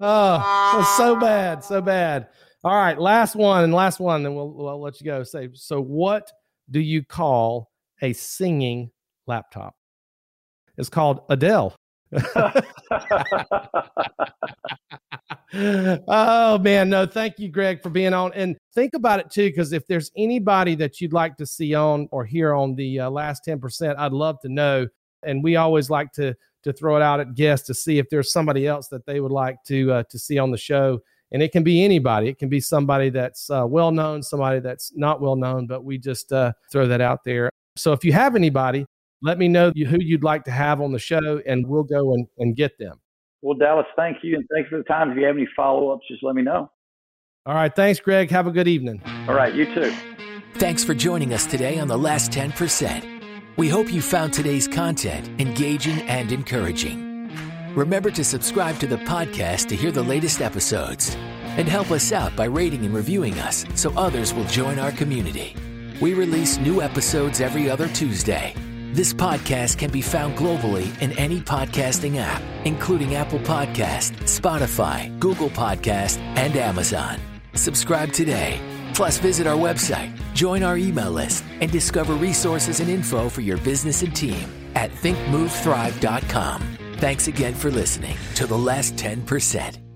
oh, 0.00 0.94
so 0.98 1.16
bad, 1.18 1.64
so 1.64 1.80
bad. 1.80 2.28
All 2.62 2.74
right, 2.74 2.98
last 2.98 3.34
one 3.34 3.64
and 3.64 3.72
last 3.72 3.98
one, 3.98 4.22
then 4.22 4.34
we'll, 4.34 4.52
we'll 4.52 4.80
let 4.80 5.00
you 5.00 5.06
go. 5.06 5.22
Say, 5.22 5.48
so 5.54 5.80
what 5.80 6.30
do 6.70 6.80
you 6.80 7.02
call 7.02 7.70
a 8.02 8.12
singing 8.12 8.90
laptop? 9.26 9.74
It's 10.80 10.88
called 10.88 11.20
Adele. 11.28 11.76
oh 15.54 16.58
man, 16.58 16.88
no, 16.88 17.06
thank 17.06 17.38
you, 17.38 17.48
Greg, 17.48 17.82
for 17.82 17.90
being 17.90 18.12
on. 18.12 18.32
And 18.34 18.56
think 18.74 18.94
about 18.94 19.20
it 19.20 19.30
too, 19.30 19.48
because 19.48 19.72
if 19.72 19.86
there's 19.86 20.10
anybody 20.16 20.74
that 20.76 21.00
you'd 21.00 21.12
like 21.12 21.36
to 21.36 21.46
see 21.46 21.74
on 21.74 22.08
or 22.10 22.24
hear 22.24 22.54
on 22.54 22.74
the 22.74 23.00
uh, 23.00 23.10
last 23.10 23.44
ten 23.44 23.60
percent, 23.60 23.98
I'd 23.98 24.12
love 24.12 24.40
to 24.40 24.48
know. 24.48 24.88
And 25.22 25.44
we 25.44 25.56
always 25.56 25.90
like 25.90 26.12
to 26.14 26.34
to 26.62 26.72
throw 26.72 26.96
it 26.96 27.02
out 27.02 27.20
at 27.20 27.34
guests 27.34 27.66
to 27.68 27.74
see 27.74 27.98
if 27.98 28.08
there's 28.10 28.32
somebody 28.32 28.66
else 28.66 28.88
that 28.88 29.06
they 29.06 29.20
would 29.20 29.32
like 29.32 29.62
to 29.64 29.92
uh, 29.92 30.02
to 30.10 30.18
see 30.18 30.38
on 30.38 30.50
the 30.50 30.58
show. 30.58 31.00
And 31.32 31.42
it 31.42 31.52
can 31.52 31.62
be 31.62 31.84
anybody. 31.84 32.28
It 32.28 32.38
can 32.38 32.48
be 32.48 32.58
somebody 32.58 33.08
that's 33.08 33.50
uh, 33.50 33.64
well 33.68 33.92
known, 33.92 34.20
somebody 34.22 34.58
that's 34.58 34.92
not 34.96 35.20
well 35.20 35.36
known, 35.36 35.68
but 35.68 35.84
we 35.84 35.96
just 35.96 36.32
uh, 36.32 36.52
throw 36.72 36.88
that 36.88 37.00
out 37.00 37.22
there. 37.22 37.50
So 37.76 37.92
if 37.92 38.04
you 38.04 38.12
have 38.12 38.34
anybody, 38.34 38.84
let 39.22 39.38
me 39.38 39.48
know 39.48 39.70
who 39.70 39.98
you'd 40.00 40.24
like 40.24 40.44
to 40.44 40.50
have 40.50 40.80
on 40.80 40.92
the 40.92 40.98
show, 40.98 41.40
and 41.46 41.66
we'll 41.66 41.84
go 41.84 42.14
and, 42.14 42.26
and 42.38 42.56
get 42.56 42.78
them. 42.78 43.00
Well, 43.42 43.56
Dallas, 43.56 43.86
thank 43.96 44.18
you. 44.22 44.36
And 44.36 44.44
thanks 44.54 44.68
for 44.68 44.78
the 44.78 44.84
time. 44.84 45.10
If 45.10 45.18
you 45.18 45.24
have 45.24 45.36
any 45.36 45.48
follow 45.56 45.90
ups, 45.90 46.06
just 46.08 46.22
let 46.22 46.34
me 46.34 46.42
know. 46.42 46.70
All 47.46 47.54
right. 47.54 47.74
Thanks, 47.74 48.00
Greg. 48.00 48.30
Have 48.30 48.46
a 48.46 48.50
good 48.50 48.68
evening. 48.68 49.02
All 49.26 49.34
right. 49.34 49.54
You 49.54 49.74
too. 49.74 49.94
Thanks 50.54 50.84
for 50.84 50.94
joining 50.94 51.32
us 51.32 51.46
today 51.46 51.78
on 51.78 51.88
The 51.88 51.96
Last 51.96 52.32
10%. 52.32 53.56
We 53.56 53.68
hope 53.68 53.92
you 53.92 54.02
found 54.02 54.32
today's 54.32 54.68
content 54.68 55.28
engaging 55.40 56.00
and 56.02 56.32
encouraging. 56.32 57.08
Remember 57.74 58.10
to 58.10 58.24
subscribe 58.24 58.78
to 58.80 58.86
the 58.86 58.96
podcast 58.98 59.68
to 59.68 59.76
hear 59.76 59.90
the 59.90 60.02
latest 60.02 60.42
episodes 60.42 61.16
and 61.56 61.68
help 61.68 61.90
us 61.90 62.12
out 62.12 62.34
by 62.36 62.44
rating 62.44 62.84
and 62.84 62.94
reviewing 62.94 63.38
us 63.38 63.64
so 63.74 63.92
others 63.96 64.34
will 64.34 64.44
join 64.44 64.78
our 64.78 64.92
community. 64.92 65.56
We 66.00 66.14
release 66.14 66.58
new 66.58 66.82
episodes 66.82 67.40
every 67.40 67.70
other 67.70 67.88
Tuesday. 67.88 68.54
This 68.92 69.14
podcast 69.14 69.78
can 69.78 69.92
be 69.92 70.02
found 70.02 70.36
globally 70.36 71.00
in 71.00 71.12
any 71.12 71.40
podcasting 71.40 72.16
app, 72.16 72.42
including 72.64 73.14
Apple 73.14 73.38
Podcast, 73.38 74.16
Spotify, 74.24 75.16
Google 75.20 75.48
Podcast, 75.48 76.18
and 76.36 76.56
Amazon. 76.56 77.20
Subscribe 77.54 78.12
today. 78.12 78.60
Plus, 78.92 79.18
visit 79.18 79.46
our 79.46 79.56
website, 79.56 80.12
join 80.34 80.64
our 80.64 80.76
email 80.76 81.12
list, 81.12 81.44
and 81.60 81.70
discover 81.70 82.14
resources 82.14 82.80
and 82.80 82.90
info 82.90 83.28
for 83.28 83.42
your 83.42 83.58
business 83.58 84.02
and 84.02 84.14
team 84.14 84.44
at 84.74 84.90
thinkmovethrive.com. 84.90 86.78
Thanks 86.96 87.28
again 87.28 87.54
for 87.54 87.70
listening 87.70 88.16
to 88.34 88.46
The 88.48 88.58
Last 88.58 88.96
10%. 88.96 89.89